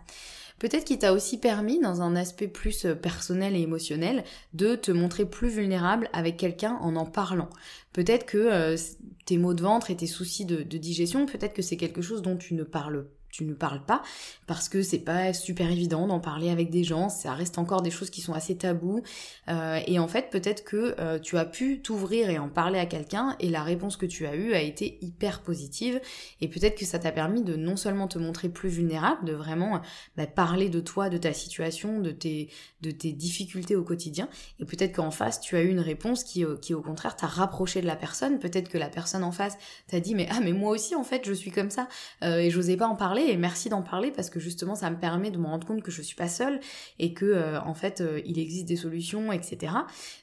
Peut-être 0.59 0.85
qu'il 0.85 1.00
t'a 1.00 1.12
aussi 1.12 1.38
permis, 1.38 1.79
dans 1.79 2.01
un 2.01 2.15
aspect 2.15 2.47
plus 2.47 2.85
euh, 2.85 2.95
personnel 2.95 3.55
et 3.55 3.62
émotionnel, 3.62 4.24
de 4.53 4.75
te 4.75 4.91
montrer 4.91 5.25
plus 5.25 5.50
vulnérable 5.50 6.09
avec 6.13 6.38
quelqu'un 6.38 6.77
en 6.81 6.95
en 6.95 7.05
parlant. 7.05 7.50
Peut-être 7.91 8.25
que 8.25 8.38
euh, 8.38 8.77
tes 9.25 9.38
maux 9.38 9.53
de 9.53 9.62
ventre 9.62 9.91
et 9.91 9.97
tes 9.97 10.07
soucis 10.07 10.45
de, 10.45 10.63
de 10.63 10.77
digestion, 10.77 11.25
peut-être 11.25 11.53
que 11.53 11.62
c'est 11.62 11.77
quelque 11.77 12.01
chose 12.01 12.21
dont 12.21 12.38
tu 12.38 12.53
ne 12.53 12.63
parles 12.63 13.09
tu 13.35 13.43
ne 13.43 13.53
parles 13.53 13.83
pas 13.83 14.01
parce 14.47 14.69
que 14.69 14.81
c'est 14.81 14.99
pas 14.99 15.33
super 15.33 15.69
évident 15.69 16.07
d'en 16.07 16.21
parler 16.21 16.49
avec 16.49 16.69
des 16.69 16.85
gens, 16.85 17.09
ça 17.09 17.33
reste 17.33 17.57
encore 17.57 17.81
des 17.81 17.91
choses 17.91 18.09
qui 18.09 18.21
sont 18.21 18.33
assez 18.33 18.55
tabous 18.55 19.03
euh, 19.49 19.79
et 19.87 19.99
en 19.99 20.07
fait 20.07 20.29
peut-être 20.29 20.63
que 20.63 20.95
euh, 20.99 21.19
tu 21.19 21.37
as 21.37 21.43
pu 21.43 21.81
t'ouvrir 21.81 22.29
et 22.29 22.37
en 22.37 22.47
parler 22.47 22.79
à 22.79 22.85
quelqu'un 22.85 23.35
et 23.41 23.49
la 23.49 23.61
réponse 23.61 23.97
que 23.97 24.05
tu 24.05 24.25
as 24.25 24.35
eue 24.35 24.53
a 24.53 24.61
été 24.61 24.99
hyper 25.01 25.41
positive. 25.41 25.99
Et 26.39 26.47
peut-être 26.47 26.77
que 26.77 26.85
ça 26.85 26.97
t'a 26.97 27.11
permis 27.11 27.43
de 27.43 27.57
non 27.57 27.75
seulement 27.75 28.07
te 28.07 28.17
montrer 28.17 28.47
plus 28.47 28.69
vulnérable, 28.69 29.25
de 29.25 29.33
vraiment 29.33 29.81
bah, 30.15 30.27
parler 30.27 30.69
de 30.69 30.79
toi, 30.79 31.09
de 31.09 31.17
ta 31.17 31.33
situation, 31.33 31.99
de 31.99 32.11
tes, 32.11 32.49
de 32.81 32.91
tes 32.91 33.11
difficultés 33.11 33.75
au 33.75 33.83
quotidien. 33.83 34.29
Et 34.61 34.65
peut-être 34.65 34.95
qu'en 34.95 35.11
face 35.11 35.41
tu 35.41 35.57
as 35.57 35.61
eu 35.61 35.69
une 35.69 35.81
réponse 35.81 36.23
qui, 36.23 36.45
qui 36.61 36.73
au 36.73 36.81
contraire 36.81 37.17
t'a 37.17 37.27
rapproché 37.27 37.81
de 37.81 37.87
la 37.87 37.97
personne, 37.97 38.39
peut-être 38.39 38.69
que 38.69 38.77
la 38.77 38.89
personne 38.89 39.25
en 39.25 39.33
face 39.33 39.57
t'a 39.87 39.99
dit 39.99 40.15
mais 40.15 40.27
ah 40.31 40.39
mais 40.41 40.53
moi 40.53 40.71
aussi 40.71 40.95
en 40.95 41.03
fait 41.03 41.23
je 41.25 41.33
suis 41.33 41.51
comme 41.51 41.69
ça 41.69 41.89
euh, 42.23 42.37
et 42.37 42.49
j'osais 42.49 42.77
pas 42.77 42.87
en 42.87 42.95
parler 42.95 43.25
et 43.29 43.38
merci 43.38 43.70
d'en 43.70 43.82
parler 43.82 44.12
parce 44.12 44.29
que 44.29 44.39
justement 44.39 44.75
ça 44.75 44.89
me 44.89 45.00
permet 45.00 45.32
de 45.32 45.38
me 45.38 45.46
rendre 45.46 45.65
compte 45.65 45.82
que 45.82 45.91
je 45.91 46.01
suis 46.01 46.15
pas 46.15 46.27
seule 46.27 46.60
et 47.00 47.13
que 47.13 47.25
euh, 47.25 47.62
en 47.62 47.74
fait 47.74 48.01
euh, 48.01 48.22
il 48.25 48.39
existe 48.39 48.65
des 48.65 48.75
solutions, 48.75 49.32
etc. 49.32 49.74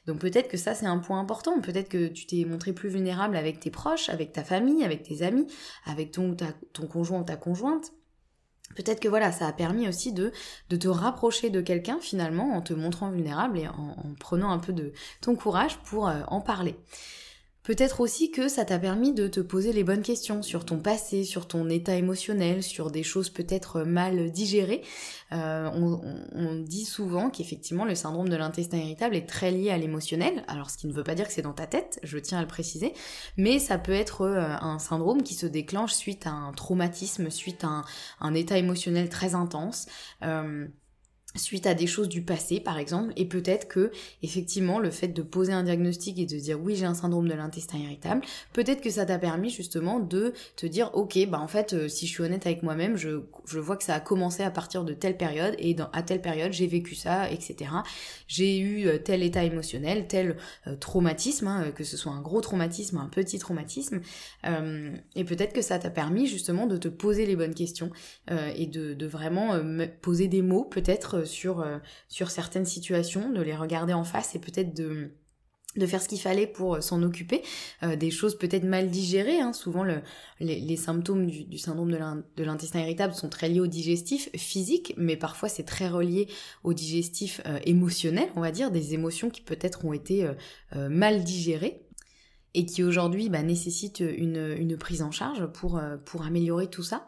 Donc 0.07 0.19
peut-être 0.19 0.49
que 0.49 0.57
ça 0.57 0.73
c'est 0.73 0.85
un 0.85 0.99
point 0.99 1.19
important, 1.19 1.59
peut-être 1.61 1.89
que 1.89 2.07
tu 2.07 2.25
t'es 2.25 2.45
montré 2.45 2.73
plus 2.73 2.89
vulnérable 2.89 3.35
avec 3.35 3.59
tes 3.59 3.71
proches, 3.71 4.09
avec 4.09 4.31
ta 4.31 4.43
famille, 4.43 4.83
avec 4.83 5.03
tes 5.03 5.21
amis, 5.21 5.47
avec 5.85 6.11
ton, 6.11 6.35
conjoint 6.89 7.21
ou 7.21 7.23
ta 7.23 7.35
conjointe. 7.35 7.91
Peut-être 8.75 8.99
que 8.99 9.07
voilà, 9.07 9.31
ça 9.31 9.47
a 9.47 9.53
permis 9.53 9.87
aussi 9.87 10.13
de, 10.13 10.31
de 10.69 10.75
te 10.75 10.87
rapprocher 10.87 11.49
de 11.51 11.61
quelqu'un 11.61 11.99
finalement 12.01 12.53
en 12.55 12.61
te 12.61 12.73
montrant 12.73 13.11
vulnérable 13.11 13.59
et 13.59 13.67
en, 13.67 14.15
prenant 14.19 14.51
un 14.51 14.57
peu 14.57 14.73
de 14.73 14.93
ton 15.21 15.35
courage 15.35 15.77
pour 15.79 16.07
euh, 16.07 16.21
en 16.27 16.41
parler. 16.41 16.75
Peut-être 17.63 18.01
aussi 18.01 18.29
que 18.29 18.49
ça 18.49 18.65
t'a 18.65 18.77
permis 18.77 19.13
de 19.13 19.29
te 19.29 19.39
poser 19.39 19.71
les 19.71 19.85
bonnes 19.85 20.01
questions 20.01 20.41
sur 20.41 20.65
ton 20.65 20.79
passé, 20.79 21.23
sur 21.23 21.47
ton 21.47 21.69
état 21.69 21.95
émotionnel, 21.95 22.61
sur 22.61 22.91
des 22.91 23.03
choses 23.03 23.29
peut-être 23.29 23.83
mal 23.83 24.31
digérées. 24.31 24.81
Euh, 25.31 25.69
on, 25.73 26.61
dit 26.63 26.85
souvent 26.85 27.29
qu'effectivement 27.29 27.85
le 27.85 27.95
syndrome 27.95 28.29
de 28.29 28.35
l'intestin 28.35 28.77
irritable 28.77 29.15
est 29.15 29.27
très 29.27 29.51
lié 29.51 29.71
à 29.71 29.77
l'émotionnel. 29.77 30.43
Alors 30.47 30.69
ce 30.69 30.77
qui 30.77 30.87
ne 30.87 30.93
veut 30.93 31.03
pas 31.03 31.15
dire 31.15 31.27
que 31.27 31.33
c'est 31.33 31.41
dans 31.41 31.53
ta 31.53 31.65
tête, 31.65 31.99
je 32.03 32.17
tiens 32.17 32.37
à 32.37 32.41
le 32.41 32.47
préciser, 32.47 32.93
mais 33.37 33.59
ça 33.59 33.77
peut 33.77 33.93
être 33.93 34.21
euh, 34.21 34.55
un 34.61 34.77
syndrome 34.79 35.23
qui 35.23 35.33
se 35.33 35.45
déclenche 35.45 35.93
suite 35.93 36.27
à 36.27 36.31
un 36.31 36.51
traumatisme, 36.51 37.29
suite 37.29 37.63
à 37.63 37.83
un, 38.19 38.33
état 38.33 38.57
émotionnel 38.57 39.09
très 39.09 39.35
intense. 39.35 39.87
Euh, 40.23 40.67
suite 41.35 41.65
à 41.65 41.73
des 41.73 41.87
choses 41.87 42.09
du 42.09 42.21
passé 42.21 42.59
par 42.59 42.77
exemple 42.77 43.11
et 43.15 43.25
peut-être 43.25 43.67
que 43.67 43.91
effectivement 44.21 44.79
le 44.79 44.91
fait 44.91 45.07
de 45.07 45.21
poser 45.23 45.51
un 45.51 45.63
diagnostic 45.63 46.19
et 46.19 46.25
de 46.25 46.37
dire 46.37 46.59
oui 46.61 46.75
j'ai 46.75 46.85
un 46.85 46.93
syndrome 46.93 47.27
de 47.27 47.33
l'intestin 47.33 47.79
irritable 47.79 48.21
peut-être 48.53 48.81
que 48.81 48.91
ça 48.91 49.05
t'a 49.05 49.17
permis 49.17 49.49
justement 49.49 49.99
de 49.99 50.33
te 50.55 50.67
dire 50.67 50.91
ok 50.93 51.27
bah 51.29 51.39
en 51.39 51.47
fait 51.47 51.73
euh, 51.73 51.87
si 51.87 52.05
je 52.05 52.11
suis 52.11 52.23
honnête 52.23 52.45
avec 52.45 52.61
moi-même 52.61 52.97
je, 52.97 53.21
je 53.47 53.59
vois 53.59 53.77
que 53.77 53.83
ça 53.83 53.95
a 53.95 53.99
commencé 53.99 54.43
à 54.43 54.51
partir 54.51 54.83
de 54.83 54.93
telle 54.93 55.17
période 55.17 55.55
et 55.57 55.75
à 55.91 56.03
telle 56.03 56.21
période 56.21 56.53
j'ai 56.53 56.67
vécu 56.67 56.93
ça 56.93 57.31
etc 57.31 57.71
j'ai 58.27 58.59
eu 58.59 58.87
euh, 58.87 58.99
tel 58.99 59.23
état 59.23 59.43
émotionnel 59.43 60.07
tel 60.07 60.37
euh, 60.67 60.75
traumatisme 60.75 61.47
hein, 61.47 61.71
que 61.71 61.83
ce 61.83 61.97
soit 61.97 62.11
un 62.11 62.21
gros 62.21 62.41
traumatisme 62.41 62.97
un 62.97 63.09
petit 63.09 63.39
traumatisme 63.39 64.01
et 65.15 65.23
peut-être 65.23 65.53
que 65.53 65.61
ça 65.61 65.79
t'a 65.79 65.89
permis 65.89 66.27
justement 66.27 66.67
de 66.67 66.77
te 66.77 66.87
poser 66.87 67.25
les 67.25 67.35
bonnes 67.35 67.53
questions 67.53 67.91
et 68.29 68.67
de, 68.67 68.93
de 68.93 69.05
vraiment 69.07 69.59
poser 70.01 70.27
des 70.27 70.41
mots 70.41 70.63
peut-être 70.63 71.22
sur, 71.25 71.61
euh, 71.61 71.77
sur 72.07 72.29
certaines 72.29 72.65
situations, 72.65 73.31
de 73.31 73.41
les 73.41 73.55
regarder 73.55 73.93
en 73.93 74.03
face 74.03 74.35
et 74.35 74.39
peut-être 74.39 74.73
de 74.73 75.11
faire 75.87 76.01
ce 76.01 76.07
qu'il 76.07 76.19
fallait 76.19 76.47
pour 76.47 76.75
euh, 76.75 76.81
s'en 76.81 77.01
occuper, 77.03 77.41
euh, 77.83 77.95
des 77.95 78.11
choses 78.11 78.37
peut-être 78.37 78.63
mal 78.63 78.89
digérées. 78.89 79.39
Hein. 79.39 79.53
Souvent, 79.53 79.83
le, 79.83 80.01
les, 80.39 80.77
symptômes 80.77 81.27
du, 81.27 81.57
syndrome 81.57 81.91
de 81.91 82.43
l'intestin 82.43 82.81
irritable 82.81 83.13
sont 83.13 83.29
très 83.29 83.49
liés 83.49 83.59
au 83.59 83.67
digestif 83.67 84.29
physique, 84.35 84.93
mais 84.97 85.17
parfois 85.17 85.49
c'est 85.49 85.63
très 85.63 85.89
relié 85.89 86.27
au 86.63 86.73
digestif 86.73 87.41
émotionnel, 87.65 88.29
on 88.35 88.41
va 88.41 88.51
dire, 88.51 88.71
des 88.71 88.93
émotions 88.93 89.29
qui 89.29 89.41
peut-être 89.41 89.85
ont 89.85 89.93
été 89.93 90.29
mal 90.73 91.23
digérées 91.23 91.83
et 92.55 92.65
qui 92.65 92.83
aujourd'hui 92.83 93.29
bah, 93.29 93.41
nécessite 93.41 93.99
une, 93.99 94.55
une, 94.57 94.77
prise 94.77 95.01
en 95.01 95.11
charge 95.11 95.47
pour, 95.47 95.77
euh, 95.77 95.97
pour 96.05 96.23
améliorer 96.23 96.67
tout 96.67 96.83
ça. 96.83 97.05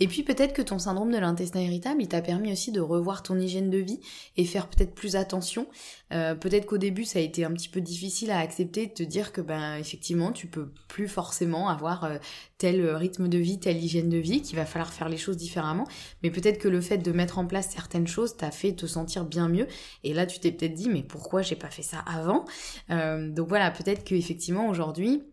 Et 0.00 0.08
puis 0.08 0.22
peut-être 0.22 0.54
que 0.54 0.62
ton 0.62 0.78
syndrome 0.78 1.12
de 1.12 1.18
l'intestin 1.18 1.60
irritable, 1.60 2.02
il 2.02 2.08
t'a 2.08 2.22
permis 2.22 2.52
aussi 2.52 2.72
de 2.72 2.80
revoir 2.80 3.22
ton 3.22 3.38
hygiène 3.38 3.70
de 3.70 3.78
vie 3.78 4.00
et 4.36 4.44
faire 4.44 4.68
peut-être 4.68 4.94
plus 4.94 5.16
attention. 5.16 5.66
Euh, 6.12 6.34
peut-être 6.34 6.66
qu'au 6.66 6.78
début, 6.78 7.04
ça 7.04 7.18
a 7.18 7.22
été 7.22 7.44
un 7.44 7.52
petit 7.52 7.68
peu 7.68 7.80
difficile 7.80 8.30
à 8.30 8.38
accepter 8.38 8.86
de 8.86 8.92
te 8.92 9.02
dire 9.02 9.32
que 9.32 9.40
ben 9.40 9.76
effectivement, 9.76 10.30
tu 10.30 10.46
peux 10.46 10.70
plus 10.88 11.08
forcément 11.08 11.68
avoir 11.68 12.04
euh, 12.04 12.18
tel 12.58 12.88
rythme 12.94 13.28
de 13.28 13.38
vie, 13.38 13.58
telle 13.58 13.82
hygiène 13.82 14.08
de 14.08 14.18
vie, 14.18 14.40
qu'il 14.40 14.56
va 14.56 14.66
falloir 14.66 14.92
faire 14.92 15.08
les 15.08 15.16
choses 15.16 15.36
différemment. 15.36 15.86
Mais 16.22 16.30
peut-être 16.30 16.58
que 16.58 16.68
le 16.68 16.80
fait 16.80 16.98
de 16.98 17.12
mettre 17.12 17.38
en 17.38 17.46
place 17.46 17.70
certaines 17.70 18.06
choses 18.06 18.36
t'a 18.36 18.52
fait 18.52 18.72
te 18.72 18.86
sentir 18.86 19.24
bien 19.24 19.48
mieux. 19.48 19.66
Et 20.04 20.14
là, 20.14 20.26
tu 20.26 20.38
t'es 20.38 20.52
peut-être 20.52 20.74
dit, 20.74 20.88
mais 20.88 21.02
pourquoi 21.02 21.42
j'ai 21.42 21.56
pas 21.56 21.70
fait 21.70 21.82
ça 21.82 21.98
avant? 21.98 22.44
Donc 22.88 23.48
voilà, 23.48 23.70
peut-être 23.70 24.04
que 24.04 24.14
effectivement 24.14 24.68
aujourd'hui 24.68 24.76
aujourd'hui, 24.76 25.24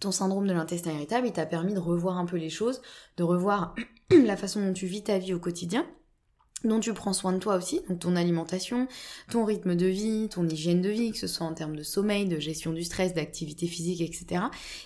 ton 0.00 0.12
syndrome 0.12 0.46
de 0.46 0.52
l'intestin 0.52 0.92
irritable, 0.92 1.26
il 1.26 1.32
t'a 1.32 1.46
permis 1.46 1.74
de 1.74 1.78
revoir 1.78 2.16
un 2.18 2.26
peu 2.26 2.36
les 2.36 2.50
choses, 2.50 2.80
de 3.16 3.24
revoir 3.24 3.74
la 4.10 4.36
façon 4.36 4.64
dont 4.64 4.72
tu 4.72 4.86
vis 4.86 5.02
ta 5.02 5.18
vie 5.18 5.34
au 5.34 5.40
quotidien, 5.40 5.86
dont 6.64 6.80
tu 6.80 6.92
prends 6.92 7.12
soin 7.12 7.32
de 7.32 7.38
toi 7.38 7.56
aussi, 7.56 7.80
donc 7.88 8.00
ton 8.00 8.16
alimentation, 8.16 8.88
ton 9.30 9.44
rythme 9.44 9.76
de 9.76 9.86
vie, 9.86 10.28
ton 10.28 10.48
hygiène 10.48 10.82
de 10.82 10.88
vie, 10.88 11.12
que 11.12 11.18
ce 11.18 11.26
soit 11.26 11.46
en 11.46 11.54
termes 11.54 11.76
de 11.76 11.82
sommeil, 11.82 12.26
de 12.26 12.38
gestion 12.40 12.72
du 12.72 12.82
stress, 12.82 13.14
d'activité 13.14 13.66
physique, 13.66 14.00
etc. 14.00 14.44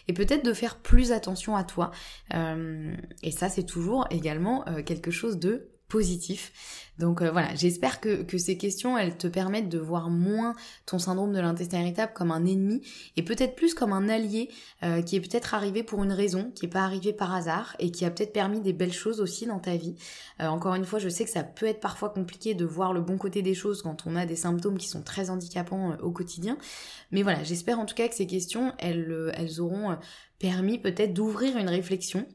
Et 0.08 0.12
peut-être 0.12 0.44
de 0.44 0.52
faire 0.52 0.76
plus 0.76 1.12
attention 1.12 1.56
à 1.56 1.64
toi. 1.64 1.90
Euh, 2.34 2.94
et 3.22 3.30
ça, 3.30 3.48
c'est 3.48 3.64
toujours 3.64 4.06
également 4.10 4.66
euh, 4.68 4.82
quelque 4.82 5.10
chose 5.10 5.38
de 5.38 5.71
positif. 5.92 6.52
Donc 6.98 7.20
euh, 7.20 7.30
voilà, 7.30 7.54
j'espère 7.54 8.00
que, 8.00 8.24
ces 8.38 8.56
questions, 8.56 8.96
elles 8.96 9.18
te 9.18 9.26
permettent 9.26 9.68
de 9.68 9.78
voir 9.78 10.08
moins 10.08 10.54
ton 10.86 10.98
syndrome 10.98 11.32
de 11.32 11.38
l'intestin 11.38 11.80
irritable 11.80 12.12
comme 12.14 12.30
un 12.30 12.46
ennemi 12.46 12.80
et 13.16 13.22
peut-être 13.22 13.56
plus 13.56 13.74
comme 13.74 13.92
un 13.92 14.08
allié 14.08 14.48
euh, 14.82 15.02
qui 15.02 15.16
est 15.16 15.20
peut-être 15.20 15.52
arrivé 15.52 15.82
pour 15.82 16.02
une 16.02 16.12
raison, 16.12 16.50
qui 16.54 16.64
n'est 16.64 16.70
pas 16.70 16.80
arrivé 16.80 17.12
par 17.12 17.34
hasard 17.34 17.76
et 17.78 17.90
qui 17.90 18.06
a 18.06 18.10
peut-être 18.10 18.32
permis 18.32 18.60
des 18.60 18.72
belles 18.72 18.92
choses 18.92 19.20
aussi 19.20 19.44
dans 19.44 19.58
ta 19.58 19.76
vie. 19.76 19.94
Euh, 20.40 20.46
encore 20.46 20.74
une 20.74 20.86
fois, 20.86 20.98
je 20.98 21.10
sais 21.10 21.24
que 21.24 21.30
ça 21.30 21.42
peut 21.42 21.66
être 21.66 21.80
parfois 21.80 22.08
compliqué 22.08 22.54
de 22.54 22.64
voir 22.64 22.94
le 22.94 23.02
bon 23.02 23.18
côté 23.18 23.42
des 23.42 23.54
choses 23.54 23.82
quand 23.82 24.06
on 24.06 24.16
a 24.16 24.24
des 24.24 24.36
symptômes 24.36 24.78
qui 24.78 24.88
sont 24.88 25.02
très 25.02 25.28
handicapants 25.28 25.98
au 26.00 26.10
quotidien. 26.10 26.56
Mais 27.10 27.22
voilà, 27.22 27.42
j'espère 27.44 27.78
en 27.78 27.84
tout 27.84 27.94
cas 27.94 28.08
que 28.08 28.14
ces 28.14 28.26
questions, 28.26 28.72
elles, 28.78 29.30
elles 29.34 29.60
auront 29.60 29.98
permis 30.38 30.78
peut-être 30.78 31.12
d'ouvrir 31.12 31.58
une 31.58 31.68
réflexion 31.68 32.26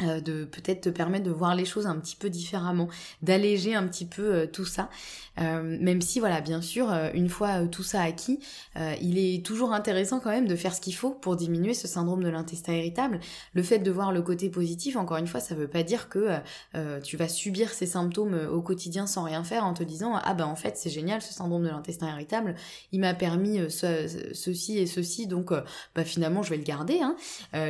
de 0.00 0.44
peut-être 0.44 0.82
te 0.82 0.88
permettre 0.90 1.24
de 1.24 1.30
voir 1.30 1.54
les 1.54 1.64
choses 1.64 1.86
un 1.86 1.96
petit 1.96 2.16
peu 2.16 2.28
différemment, 2.28 2.88
d'alléger 3.22 3.74
un 3.74 3.86
petit 3.88 4.04
peu 4.04 4.34
euh, 4.34 4.46
tout 4.46 4.66
ça. 4.66 4.90
Euh, 5.40 5.78
même 5.80 6.02
si 6.02 6.20
voilà, 6.20 6.42
bien 6.42 6.60
sûr, 6.60 6.90
une 7.14 7.28
fois 7.28 7.66
tout 7.66 7.82
ça 7.82 8.02
acquis, 8.02 8.40
il 9.02 9.18
est 9.18 9.44
toujours 9.44 9.72
intéressant 9.72 10.18
quand 10.18 10.30
même 10.30 10.46
de 10.46 10.56
faire 10.56 10.74
ce 10.74 10.80
qu'il 10.80 10.94
faut 10.94 11.10
pour 11.10 11.36
diminuer 11.36 11.74
ce 11.74 11.86
syndrome 11.86 12.22
de 12.22 12.28
l'intestin 12.30 12.72
irritable. 12.72 13.20
Le 13.52 13.62
fait 13.62 13.78
de 13.78 13.90
voir 13.90 14.12
le 14.12 14.22
côté 14.22 14.48
positif, 14.48 14.96
encore 14.96 15.18
une 15.18 15.26
fois, 15.26 15.40
ça 15.40 15.54
veut 15.54 15.68
pas 15.68 15.82
dire 15.82 16.08
que 16.08 16.38
tu 17.02 17.18
vas 17.18 17.28
subir 17.28 17.70
ces 17.70 17.84
symptômes 17.84 18.48
au 18.50 18.62
quotidien 18.62 19.06
sans 19.06 19.24
rien 19.24 19.44
faire 19.44 19.66
en 19.66 19.74
te 19.74 19.82
disant 19.82 20.18
ah 20.24 20.32
ben 20.32 20.46
en 20.46 20.56
fait 20.56 20.78
c'est 20.78 20.88
génial 20.88 21.20
ce 21.20 21.34
syndrome 21.34 21.64
de 21.64 21.68
l'intestin 21.68 22.08
irritable, 22.08 22.54
il 22.92 23.00
m'a 23.00 23.12
permis 23.12 23.60
ceci 23.68 24.78
et 24.78 24.86
ceci 24.86 25.26
donc 25.26 25.52
bah 25.94 26.04
finalement 26.04 26.42
je 26.42 26.48
vais 26.48 26.56
le 26.56 26.64
garder. 26.64 27.00
Hein. 27.02 27.14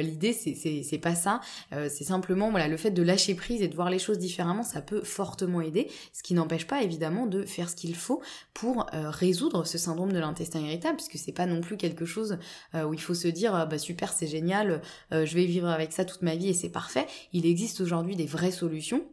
L'idée 0.00 0.32
c'est 0.32 0.54
c'est 0.54 0.98
pas 0.98 1.16
ça, 1.16 1.40
c'est 1.72 2.04
simplement, 2.16 2.50
voilà, 2.50 2.66
le 2.66 2.78
fait 2.78 2.90
de 2.90 3.02
lâcher 3.02 3.34
prise 3.34 3.60
et 3.60 3.68
de 3.68 3.74
voir 3.74 3.90
les 3.90 3.98
choses 3.98 4.18
différemment, 4.18 4.62
ça 4.62 4.80
peut 4.80 5.02
fortement 5.02 5.60
aider, 5.60 5.90
ce 6.14 6.22
qui 6.22 6.32
n'empêche 6.32 6.66
pas 6.66 6.82
évidemment 6.82 7.26
de 7.26 7.44
faire 7.44 7.68
ce 7.68 7.76
qu'il 7.76 7.94
faut 7.94 8.22
pour 8.54 8.86
euh, 8.94 9.10
résoudre 9.10 9.64
ce 9.64 9.76
syndrome 9.76 10.12
de 10.12 10.18
l'intestin 10.18 10.60
irritable, 10.60 10.96
puisque 10.96 11.18
c'est 11.18 11.32
pas 11.32 11.44
non 11.44 11.60
plus 11.60 11.76
quelque 11.76 12.06
chose 12.06 12.38
euh, 12.74 12.84
où 12.84 12.94
il 12.94 13.00
faut 13.00 13.12
se 13.12 13.28
dire, 13.28 13.54
ah, 13.54 13.66
bah 13.66 13.76
super, 13.76 14.14
c'est 14.14 14.26
génial, 14.26 14.80
euh, 15.12 15.26
je 15.26 15.34
vais 15.34 15.44
vivre 15.44 15.68
avec 15.68 15.92
ça 15.92 16.06
toute 16.06 16.22
ma 16.22 16.36
vie 16.36 16.48
et 16.48 16.54
c'est 16.54 16.70
parfait. 16.70 17.06
Il 17.34 17.44
existe 17.44 17.82
aujourd'hui 17.82 18.16
des 18.16 18.26
vraies 18.26 18.50
solutions 18.50 19.04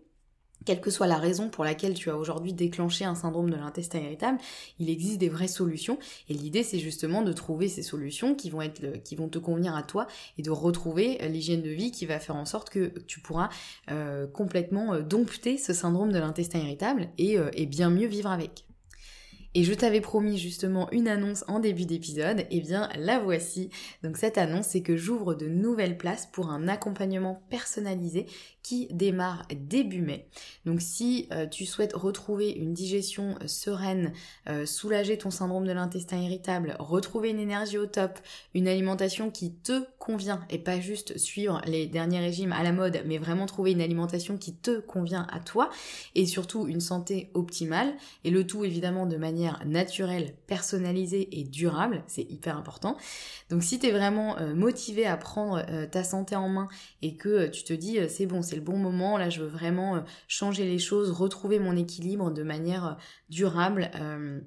quelle 0.65 0.81
que 0.81 0.91
soit 0.91 1.07
la 1.07 1.17
raison 1.17 1.49
pour 1.49 1.63
laquelle 1.63 1.93
tu 1.93 2.09
as 2.09 2.17
aujourd'hui 2.17 2.53
déclenché 2.53 3.05
un 3.05 3.15
syndrome 3.15 3.49
de 3.49 3.55
l'intestin 3.55 3.99
irritable, 3.99 4.37
il 4.79 4.89
existe 4.89 5.17
des 5.17 5.29
vraies 5.29 5.47
solutions 5.47 5.97
et 6.29 6.33
l'idée 6.33 6.63
c'est 6.63 6.79
justement 6.79 7.21
de 7.21 7.33
trouver 7.33 7.67
ces 7.67 7.83
solutions 7.83 8.35
qui 8.35 8.49
vont 8.49 8.61
être 8.61 9.01
qui 9.03 9.15
vont 9.15 9.29
te 9.29 9.39
convenir 9.39 9.75
à 9.75 9.83
toi 9.83 10.07
et 10.37 10.41
de 10.41 10.51
retrouver 10.51 11.21
euh, 11.21 11.27
l'hygiène 11.27 11.61
de 11.61 11.69
vie 11.69 11.91
qui 11.91 12.05
va 12.05 12.19
faire 12.19 12.35
en 12.35 12.45
sorte 12.45 12.69
que 12.69 12.93
tu 13.07 13.19
pourras 13.19 13.49
euh, 13.91 14.27
complètement 14.27 14.93
euh, 14.93 15.01
dompter 15.01 15.57
ce 15.57 15.73
syndrome 15.73 16.11
de 16.11 16.19
l'intestin 16.19 16.59
irritable 16.59 17.09
et, 17.17 17.37
et 17.53 17.65
bien 17.65 17.89
mieux 17.89 18.07
vivre 18.07 18.31
avec. 18.31 18.65
Et 19.55 19.63
je 19.63 19.73
t'avais 19.73 20.01
promis 20.01 20.37
justement 20.37 20.89
une 20.91 21.07
annonce 21.07 21.45
en 21.47 21.59
début 21.59 21.85
d'épisode, 21.85 22.39
et 22.39 22.47
eh 22.49 22.61
bien 22.61 22.89
la 22.97 23.19
voici. 23.19 23.69
Donc 24.01 24.17
cette 24.17 24.37
annonce, 24.37 24.67
c'est 24.67 24.81
que 24.81 24.97
j'ouvre 24.97 25.35
de 25.35 25.47
nouvelles 25.47 25.97
places 25.97 26.25
pour 26.25 26.49
un 26.49 26.67
accompagnement 26.67 27.43
personnalisé 27.49 28.25
qui 28.63 28.87
démarre 28.91 29.45
début 29.53 30.01
mai. 30.01 30.27
Donc 30.65 30.81
si 30.81 31.27
euh, 31.31 31.45
tu 31.45 31.65
souhaites 31.65 31.93
retrouver 31.93 32.49
une 32.49 32.73
digestion 32.73 33.35
euh, 33.41 33.47
sereine, 33.47 34.13
euh, 34.49 34.65
soulager 34.65 35.17
ton 35.17 35.29
syndrome 35.29 35.67
de 35.67 35.73
l'intestin 35.73 36.17
irritable, 36.17 36.75
retrouver 36.79 37.29
une 37.29 37.39
énergie 37.39 37.77
au 37.77 37.85
top, 37.85 38.19
une 38.53 38.69
alimentation 38.69 39.29
qui 39.29 39.53
te 39.53 39.83
convient 39.99 40.45
et 40.49 40.57
pas 40.57 40.79
juste 40.79 41.17
suivre 41.17 41.61
les 41.65 41.87
derniers 41.87 42.21
régimes 42.21 42.53
à 42.53 42.63
la 42.63 42.71
mode, 42.71 43.03
mais 43.05 43.17
vraiment 43.17 43.45
trouver 43.45 43.71
une 43.71 43.81
alimentation 43.81 44.37
qui 44.37 44.55
te 44.55 44.79
convient 44.79 45.27
à 45.29 45.41
toi 45.41 45.69
et 46.15 46.25
surtout 46.25 46.65
une 46.67 46.81
santé 46.81 47.29
optimale 47.33 47.93
et 48.23 48.31
le 48.31 48.47
tout 48.47 48.63
évidemment 48.63 49.05
de 49.05 49.17
manière 49.17 49.42
naturelle, 49.65 50.35
personnalisée 50.47 51.39
et 51.39 51.43
durable, 51.43 52.03
c'est 52.07 52.23
hyper 52.23 52.57
important. 52.57 52.97
Donc 53.49 53.63
si 53.63 53.79
tu 53.79 53.87
es 53.87 53.91
vraiment 53.91 54.35
motivé 54.55 55.05
à 55.05 55.17
prendre 55.17 55.63
ta 55.87 56.03
santé 56.03 56.35
en 56.35 56.49
main 56.49 56.67
et 57.01 57.15
que 57.15 57.47
tu 57.47 57.63
te 57.63 57.73
dis 57.73 57.99
c'est 58.09 58.25
bon, 58.25 58.41
c'est 58.41 58.55
le 58.55 58.61
bon 58.61 58.77
moment, 58.77 59.17
là 59.17 59.29
je 59.29 59.41
veux 59.41 59.47
vraiment 59.47 59.95
euh, 59.95 60.01
changer 60.27 60.65
les 60.65 60.79
choses, 60.79 61.11
retrouver 61.11 61.59
mon 61.59 61.75
équilibre 61.75 62.31
de 62.31 62.43
manière 62.43 62.85
euh, 62.85 62.93
durable. 63.29 63.91
Euh, 63.95 64.39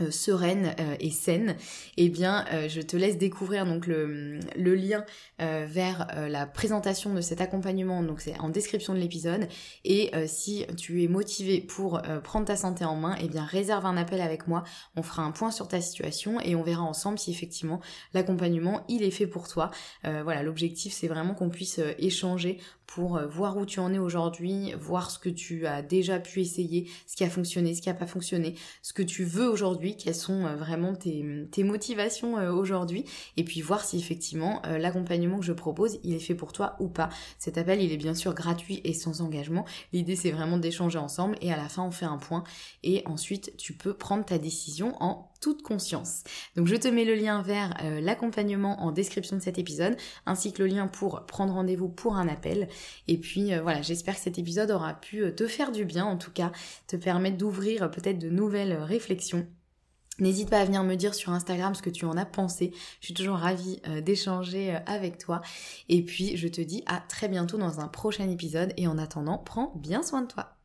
euh, 0.00 0.10
sereine 0.12 0.74
euh, 0.78 0.94
et 1.00 1.10
saine, 1.10 1.56
eh 1.96 2.08
bien 2.08 2.44
euh, 2.52 2.68
je 2.68 2.80
te 2.80 2.96
laisse 2.96 3.18
découvrir 3.18 3.66
donc 3.66 3.88
le, 3.88 4.38
lien 4.56 5.04
vers 5.38 6.06
la 6.28 6.46
présentation 6.46 7.14
de 7.14 7.20
cet 7.22 7.40
accompagnement, 7.40 8.02
donc 8.02 8.20
c'est 8.20 8.38
en 8.38 8.50
description 8.50 8.94
de 8.94 8.98
l'épisode. 8.98 9.48
Et 9.84 10.12
si 10.26 10.66
tu 10.76 11.02
es 11.02 11.08
motivé 11.08 11.62
pour 11.62 12.02
prendre 12.22 12.46
ta 12.46 12.56
santé 12.56 12.84
en 12.84 12.94
main, 12.94 13.16
eh 13.22 13.28
bien 13.28 13.44
réserve 13.44 13.86
un 13.86 13.96
appel 13.96 14.20
avec 14.20 14.46
moi, 14.48 14.64
on 14.96 15.02
fera 15.02 15.22
un 15.22 15.30
point 15.30 15.50
sur 15.50 15.66
ta 15.66 15.80
situation 15.80 16.40
et 16.40 16.54
on 16.54 16.62
verra 16.62 16.82
ensemble 16.82 17.18
si 17.18 17.30
effectivement 17.30 17.80
l'accompagnement 18.12 18.84
il 18.88 19.02
est 19.02 19.10
fait 19.10 19.26
pour 19.26 19.48
toi. 19.48 19.70
voilà, 20.04 20.42
l'objectif 20.42 20.92
c'est 20.92 21.08
vraiment 21.08 21.34
qu'on 21.34 21.48
puisse 21.48 21.80
échanger 21.98 22.58
pour 22.86 23.20
voir 23.28 23.56
où 23.56 23.64
tu 23.64 23.80
en 23.80 23.94
es 23.94 23.98
aujourd'hui, 23.98 24.74
voir 24.78 25.10
ce 25.10 25.18
que 25.18 25.28
tu 25.28 25.66
as 25.66 25.80
déjà 25.80 26.18
pu 26.18 26.40
essayer, 26.40 26.90
ce 27.06 27.16
qui 27.16 27.24
a 27.24 27.30
fonctionné, 27.30 27.74
ce 27.74 27.80
qui 27.80 27.88
n'a 27.88 27.94
pas 27.94 28.06
fonctionné, 28.06 28.56
ce 28.82 28.92
que 28.92 29.02
tu 29.02 29.24
veux 29.24 29.48
aujourd'hui 29.48 29.79
quelles 29.88 30.14
sont 30.14 30.46
euh, 30.46 30.54
vraiment 30.54 30.94
tes, 30.94 31.64
motivations 31.64 32.38
euh, 32.38 32.52
aujourd'hui, 32.52 33.04
et 33.36 33.44
puis 33.44 33.60
voir 33.60 33.84
si 33.84 33.98
effectivement 33.98 34.62
euh, 34.66 34.78
l'accompagnement 34.78 35.38
que 35.38 35.44
je 35.44 35.52
propose, 35.52 35.98
il 36.04 36.14
est 36.14 36.20
fait 36.20 36.34
pour 36.34 36.52
toi 36.52 36.76
ou 36.80 36.88
pas. 36.88 37.08
Cet 37.38 37.58
appel, 37.58 37.82
il 37.82 37.92
est 37.92 37.96
bien 37.96 38.14
sûr 38.14 38.34
gratuit 38.34 38.80
et 38.84 38.92
sans 38.92 39.20
engagement. 39.20 39.64
L'idée, 39.92 40.16
c'est 40.16 40.30
vraiment 40.30 40.58
d'échanger 40.58 40.98
ensemble, 40.98 41.36
et 41.40 41.52
à 41.52 41.56
la 41.56 41.68
fin, 41.68 41.82
on 41.82 41.90
fait 41.90 42.06
un 42.06 42.18
point, 42.18 42.44
et 42.82 43.02
ensuite, 43.06 43.56
tu 43.56 43.72
peux 43.72 43.94
prendre 43.94 44.24
ta 44.24 44.38
décision 44.38 44.94
en 45.00 45.30
toute 45.40 45.62
conscience. 45.62 46.22
Donc 46.54 46.66
je 46.66 46.76
te 46.76 46.86
mets 46.86 47.06
le 47.06 47.14
lien 47.14 47.40
vers 47.40 47.74
l'accompagnement 48.02 48.82
en 48.82 48.92
description 48.92 49.36
de 49.36 49.40
cet 49.40 49.58
épisode, 49.58 49.96
ainsi 50.26 50.52
que 50.52 50.62
le 50.62 50.68
lien 50.68 50.86
pour 50.86 51.24
prendre 51.24 51.54
rendez-vous 51.54 51.88
pour 51.88 52.16
un 52.16 52.28
appel. 52.28 52.68
Et 53.08 53.16
puis 53.16 53.58
voilà, 53.58 53.80
j'espère 53.80 54.16
que 54.16 54.20
cet 54.20 54.38
épisode 54.38 54.70
aura 54.70 54.92
pu 54.92 55.34
te 55.34 55.46
faire 55.46 55.72
du 55.72 55.86
bien, 55.86 56.04
en 56.04 56.18
tout 56.18 56.30
cas 56.30 56.52
te 56.88 56.96
permettre 56.96 57.38
d'ouvrir 57.38 57.90
peut-être 57.90 58.18
de 58.18 58.28
nouvelles 58.28 58.74
réflexions 58.74 59.46
N'hésite 60.20 60.50
pas 60.50 60.60
à 60.60 60.64
venir 60.64 60.82
me 60.84 60.94
dire 60.94 61.14
sur 61.14 61.32
Instagram 61.32 61.74
ce 61.74 61.82
que 61.82 61.90
tu 61.90 62.04
en 62.04 62.16
as 62.16 62.26
pensé. 62.26 62.72
Je 63.00 63.06
suis 63.06 63.14
toujours 63.14 63.36
ravie 63.36 63.80
euh, 63.88 64.00
d'échanger 64.00 64.74
euh, 64.74 64.78
avec 64.86 65.18
toi. 65.18 65.40
Et 65.88 66.02
puis, 66.02 66.36
je 66.36 66.48
te 66.48 66.60
dis 66.60 66.82
à 66.86 67.00
très 67.08 67.28
bientôt 67.28 67.56
dans 67.56 67.80
un 67.80 67.88
prochain 67.88 68.28
épisode. 68.28 68.72
Et 68.76 68.86
en 68.86 68.98
attendant, 68.98 69.38
prends 69.38 69.72
bien 69.76 70.02
soin 70.02 70.22
de 70.22 70.28
toi. 70.28 70.59